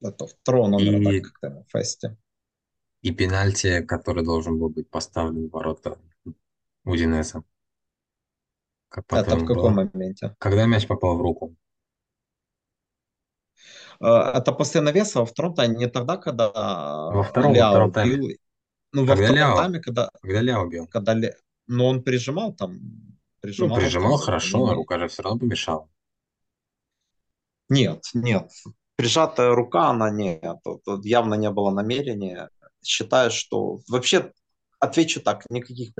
Это 0.00 0.26
второго 0.26 0.68
номера, 0.68 1.12
и... 1.12 1.20
да, 1.20 1.28
как-то 1.28 1.64
в 1.68 1.70
фесте. 1.70 2.16
И 3.02 3.12
пенальти, 3.12 3.82
который 3.82 4.24
должен 4.24 4.58
был 4.58 4.70
быть 4.70 4.88
поставлен 4.88 5.48
в 5.48 5.52
ворота 5.52 5.98
Удинеса. 6.84 7.44
Как 8.88 9.04
Это 9.12 9.36
в 9.36 9.44
каком 9.44 9.74
было? 9.74 9.88
моменте? 9.92 10.34
Когда 10.38 10.66
мяч 10.66 10.86
попал 10.86 11.16
в 11.16 11.20
руку. 11.20 11.54
Э, 14.00 14.06
это 14.34 14.52
после 14.52 14.80
навеса 14.80 15.20
во 15.20 15.26
втором 15.26 15.54
тайме, 15.54 15.76
не 15.76 15.88
тогда, 15.88 16.16
когда 16.16 16.50
во 17.10 17.22
втором, 17.22 17.54
Ляо 17.54 17.66
во 17.66 17.70
втором 17.72 17.92
тайме. 17.92 18.16
бил. 18.16 18.38
Ну, 18.92 19.02
во 19.02 19.08
когда 19.08 19.24
втором 19.24 19.36
Ляо, 19.36 19.56
тайме, 19.56 19.80
когда... 19.80 20.10
Когда 20.22 20.40
Ляо 20.40 20.66
бил. 20.66 20.86
Когда 20.86 21.14
Ля... 21.14 21.34
Но 21.66 21.86
он 21.88 22.02
прижимал 22.02 22.54
там. 22.54 22.78
Прижимал, 23.40 23.76
ну, 23.76 23.82
прижимал 23.82 24.16
там, 24.16 24.24
хорошо, 24.26 24.66
но 24.66 24.74
рука 24.74 24.98
же 24.98 25.08
все 25.08 25.22
равно 25.22 25.38
помешала. 25.38 25.88
Нет, 27.68 28.04
нет. 28.14 28.50
Прижатая 28.96 29.54
рука, 29.54 29.90
она 29.90 30.10
нет. 30.10 30.56
Тут 30.84 31.04
явно 31.04 31.34
не 31.34 31.50
было 31.50 31.70
намерения. 31.70 32.48
Считаю, 32.82 33.30
что... 33.30 33.80
Вообще, 33.88 34.32
отвечу 34.80 35.20
так, 35.20 35.44
никаких 35.50 35.94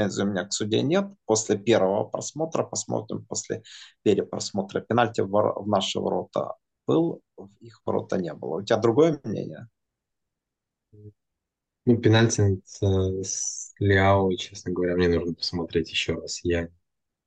претензий 0.00 0.22
у 0.22 0.26
меня 0.26 0.44
к 0.44 0.52
суде 0.52 0.82
нет. 0.82 1.06
После 1.26 1.58
первого 1.58 2.04
просмотра, 2.04 2.64
посмотрим 2.64 3.24
после 3.26 3.62
перепросмотра 4.02 4.80
пенальти 4.80 5.20
в, 5.20 5.64
наши 5.66 6.00
ворота 6.00 6.54
был, 6.86 7.20
в 7.36 7.50
их 7.60 7.80
ворота 7.84 8.16
не 8.18 8.32
было. 8.32 8.60
У 8.60 8.62
тебя 8.62 8.78
другое 8.78 9.20
мнение? 9.24 9.68
Ну, 11.86 11.96
пенальти 11.98 12.60
с, 12.64 12.82
с 12.82 13.74
Ляо, 13.78 14.32
честно 14.36 14.72
говоря, 14.72 14.96
мне 14.96 15.08
нужно 15.08 15.34
посмотреть 15.34 15.90
еще 15.90 16.14
раз. 16.14 16.44
Я 16.44 16.68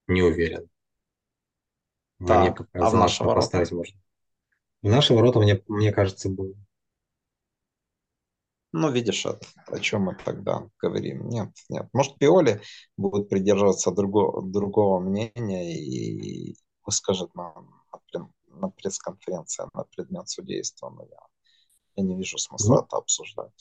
не 0.07 0.21
уверен. 0.21 0.69
Так, 2.25 2.59
мне 2.59 2.83
а 2.83 2.89
в 2.89 2.93
наши 2.93 3.23
ворота? 3.23 3.41
Поставить 3.41 3.71
можно. 3.71 3.99
В 4.81 4.89
наши 4.89 5.13
ворота, 5.13 5.39
мне, 5.39 5.61
мне 5.67 5.91
кажется, 5.91 6.29
было. 6.29 6.53
Ну, 8.73 8.91
видишь, 8.91 9.25
о, 9.27 9.39
о 9.67 9.79
чем 9.79 10.03
мы 10.03 10.15
тогда 10.15 10.67
говорим. 10.81 11.29
Нет, 11.29 11.49
нет. 11.69 11.87
Может, 11.93 12.17
Пиоли 12.17 12.61
будет 12.97 13.29
придерживаться 13.29 13.91
друго, 13.91 14.41
другого 14.41 14.99
мнения 14.99 15.77
и 15.77 16.55
выскажет 16.83 17.35
нам, 17.35 17.69
например, 17.91 18.29
на 18.47 18.69
пресс-конференции 18.69 19.65
на 19.73 19.83
предмет 19.95 20.27
судейства, 20.27 20.89
но 20.89 21.03
я, 21.03 21.19
я 21.95 22.03
не 22.03 22.15
вижу 22.15 22.39
смысла 22.39 22.75
ну, 22.75 22.81
это 22.81 22.97
обсуждать. 22.97 23.51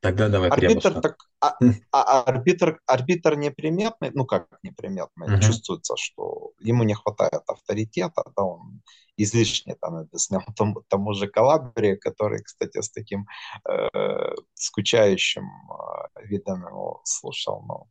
Тогда 0.00 0.28
давай 0.28 0.50
арбитр, 0.50 1.00
так, 1.00 1.16
а, 1.40 1.56
а, 1.92 2.22
арбитр, 2.22 2.80
арбитр 2.86 3.36
неприметный, 3.36 4.12
ну 4.14 4.24
как 4.24 4.46
неприметный, 4.62 5.28
uh-huh. 5.28 5.40
чувствуется, 5.40 5.96
что 5.96 6.52
ему 6.60 6.84
не 6.84 6.94
хватает 6.94 7.42
авторитета, 7.46 8.22
да, 8.36 8.44
он 8.44 8.79
излишне 9.16 9.76
там 9.80 9.96
объяснял 9.96 10.42
тому, 10.56 10.82
тому 10.88 11.14
же 11.14 11.28
Калабри, 11.28 11.96
который, 11.96 12.42
кстати, 12.42 12.80
с 12.80 12.90
таким 12.90 13.26
э, 13.68 14.34
скучающим 14.54 15.44
э, 15.44 16.26
видом 16.26 16.66
его 16.66 17.00
слушал, 17.04 17.62
но 17.66 17.86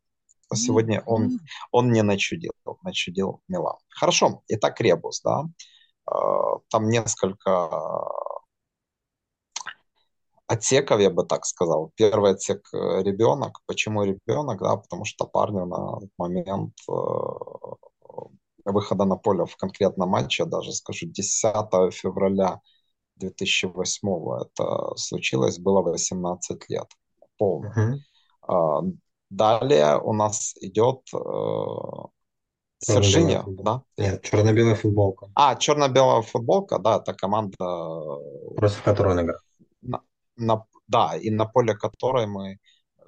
сегодня 0.55 1.03
он, 1.05 1.39
он 1.71 1.91
не 1.91 2.01
начудил, 2.01 2.53
начудил 2.83 3.41
Милан. 3.47 3.77
Хорошо, 3.89 4.41
итак, 4.47 4.81
Ребус, 4.81 5.21
да, 5.21 5.45
там 6.69 6.89
несколько 6.89 7.69
отсеков, 10.49 10.99
я 10.99 11.09
бы 11.09 11.25
так 11.25 11.45
сказал. 11.45 11.91
Первый 11.95 12.31
отсек 12.31 12.67
э, 12.73 13.03
ребенок. 13.03 13.61
Почему 13.67 14.03
ребенок? 14.03 14.59
Да, 14.61 14.77
потому 14.77 15.05
что 15.05 15.25
парню 15.25 15.65
на 15.65 15.99
момент 16.17 16.73
э, 16.89 16.93
выхода 18.66 19.05
на 19.05 19.16
поле 19.16 19.45
в 19.45 19.55
конкретном 19.55 20.10
матче, 20.10 20.45
даже 20.45 20.72
скажу, 20.72 21.07
10 21.07 21.93
февраля 21.93 22.62
2008 23.18 24.07
это 24.41 24.95
случилось, 24.95 25.60
было 25.60 25.82
18 25.82 26.70
лет. 26.70 26.88
Полно. 27.38 27.99
Uh-huh. 28.47 28.93
Далее 29.30 29.99
у 29.99 30.14
нас 30.14 30.55
идет 30.60 31.01
э, 31.14 31.20
Сержиня, 32.80 33.43
да? 33.47 33.84
Нет, 33.97 34.24
черно-белая 34.24 34.76
футболка. 34.76 35.30
А, 35.36 35.55
черно-белая 35.55 36.22
футболка, 36.22 36.80
да, 36.80 36.97
это 36.97 37.14
команда... 37.14 37.57
Против 38.55 38.82
которой 38.84 39.14
он 39.14 39.22
играл. 39.22 39.39
На, 39.82 40.01
на, 40.38 40.66
да, 40.88 41.16
и 41.16 41.30
на 41.30 41.45
поле 41.45 41.76
которой 41.76 42.26
мы 42.26 42.57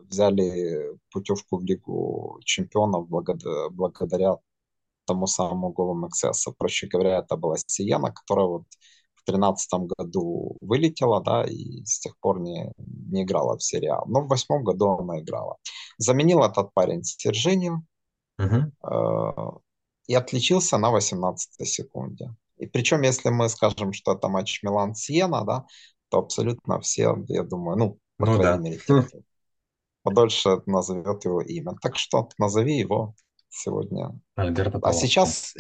взяли 0.10 0.98
путевку 1.10 1.58
в 1.58 1.64
Лигу 1.64 2.40
чемпионов 2.44 3.08
благодаря, 3.08 3.70
благодаря 3.70 4.36
тому 5.06 5.28
самому 5.28 5.72
голу 5.72 5.94
Максеса. 5.94 6.52
Проще 6.52 6.88
говоря, 6.88 7.20
это 7.20 7.36
была 7.38 7.56
Сиена, 7.58 8.12
которая 8.12 8.48
вот 8.48 8.64
в 9.16 9.24
тринадцатом 9.24 9.88
году 9.88 10.58
вылетела, 10.62 11.22
да, 11.22 11.44
и 11.44 11.84
с 11.86 12.00
тех 12.00 12.18
пор 12.20 12.40
не, 12.40 12.72
не 12.78 13.24
играла 13.24 13.58
в 13.58 13.64
сериал. 13.64 14.06
Но 14.08 14.22
в 14.22 14.28
восьмом 14.28 14.64
году 14.64 14.90
она 14.90 15.20
играла. 15.20 15.58
Заменил 15.98 16.44
этот 16.44 16.74
парень 16.74 17.04
Сержинию, 17.04 17.86
uh-huh. 18.40 19.62
и 20.08 20.16
отличился 20.16 20.78
на 20.78 20.90
18 20.92 21.68
секунде. 21.68 22.34
И 22.58 22.68
причем, 22.68 23.02
если 23.02 23.30
мы 23.30 23.50
скажем, 23.50 23.94
что 23.94 24.14
это 24.14 24.28
матч 24.28 24.62
Милан-Сиена, 24.64 25.44
да, 25.46 25.66
то 26.10 26.20
абсолютно 26.20 26.80
все, 26.80 27.16
я 27.28 27.44
думаю, 27.44 27.78
ну, 27.78 28.00
по 28.18 28.26
ну, 28.26 28.38
крайней 28.38 28.80
да. 28.88 28.94
мере, 28.94 29.24
подольше 30.04 30.62
назовет 30.66 31.26
его 31.26 31.42
имя. 31.42 31.74
Так 31.82 31.96
что 31.98 32.30
назови 32.38 32.78
его 32.78 33.16
сегодня. 33.52 34.20
Альберто 34.36 34.80
А 34.82 34.94
сейчас, 34.94 35.54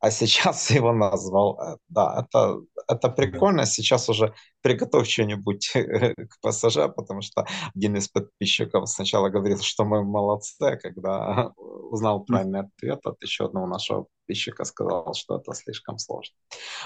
а 0.00 0.10
сейчас 0.10 0.70
его 0.70 0.92
назвал. 0.92 1.58
Э, 1.60 1.76
да, 1.88 2.26
это, 2.26 2.60
это 2.88 3.08
прикольно. 3.10 3.66
Сейчас 3.66 4.08
уже 4.08 4.34
приготовь 4.62 5.08
что-нибудь 5.08 5.70
к 5.72 6.40
ПСЖ, 6.42 6.94
потому 6.94 7.22
что 7.22 7.46
один 7.74 7.96
из 7.96 8.08
подписчиков 8.08 8.88
сначала 8.88 9.28
говорил, 9.28 9.58
что 9.60 9.84
мы 9.84 10.02
молодцы, 10.02 10.62
а 10.62 10.76
когда 10.76 11.52
узнал 11.56 12.24
правильный 12.24 12.60
ответ 12.60 13.00
от 13.04 13.22
еще 13.22 13.46
одного 13.46 13.66
нашего 13.66 14.06
подписчика, 14.20 14.64
сказал, 14.64 15.14
что 15.14 15.38
это 15.38 15.52
слишком 15.54 15.98
сложно. 15.98 16.34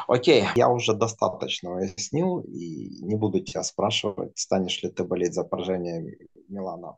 Окей, 0.08 0.44
я 0.56 0.68
уже 0.68 0.94
достаточно 0.94 1.74
уяснил 1.74 2.40
и 2.40 3.02
не 3.02 3.16
буду 3.16 3.40
тебя 3.40 3.62
спрашивать, 3.62 4.36
станешь 4.38 4.82
ли 4.82 4.90
ты 4.90 5.04
болеть 5.04 5.34
за 5.34 5.44
поражение 5.44 6.18
Милана 6.48 6.96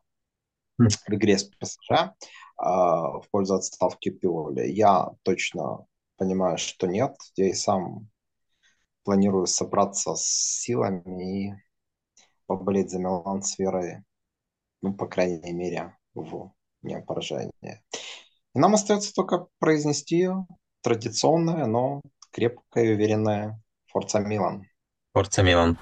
в 0.78 1.12
игре 1.12 1.38
с 1.38 1.44
ПСЖ 1.44 2.12
а, 2.56 3.20
в 3.20 3.28
пользу 3.30 3.54
отставки 3.54 4.10
Пиоли. 4.10 4.68
Я 4.68 5.10
точно 5.22 5.86
понимаю, 6.16 6.58
что 6.58 6.86
нет. 6.86 7.16
Я 7.36 7.48
и 7.48 7.52
сам 7.52 8.08
планирую 9.04 9.46
собраться 9.46 10.14
с 10.14 10.24
силами 10.24 11.48
и 11.48 11.54
поболеть 12.46 12.90
за 12.90 12.98
Милан 12.98 13.42
с 13.42 13.58
верой, 13.58 14.04
ну, 14.82 14.94
по 14.94 15.06
крайней 15.06 15.52
мере, 15.52 15.96
в 16.14 16.52
неопоражение. 16.82 17.82
И 18.54 18.58
нам 18.58 18.74
остается 18.74 19.12
только 19.12 19.48
произнести 19.58 20.28
традиционное, 20.82 21.66
но 21.66 22.02
крепкое 22.30 22.84
и 22.84 22.94
уверенное 22.94 23.60
Форца 23.86 24.20
Милан. 24.20 24.66
Форца 25.12 25.42
Милан. 25.42 25.78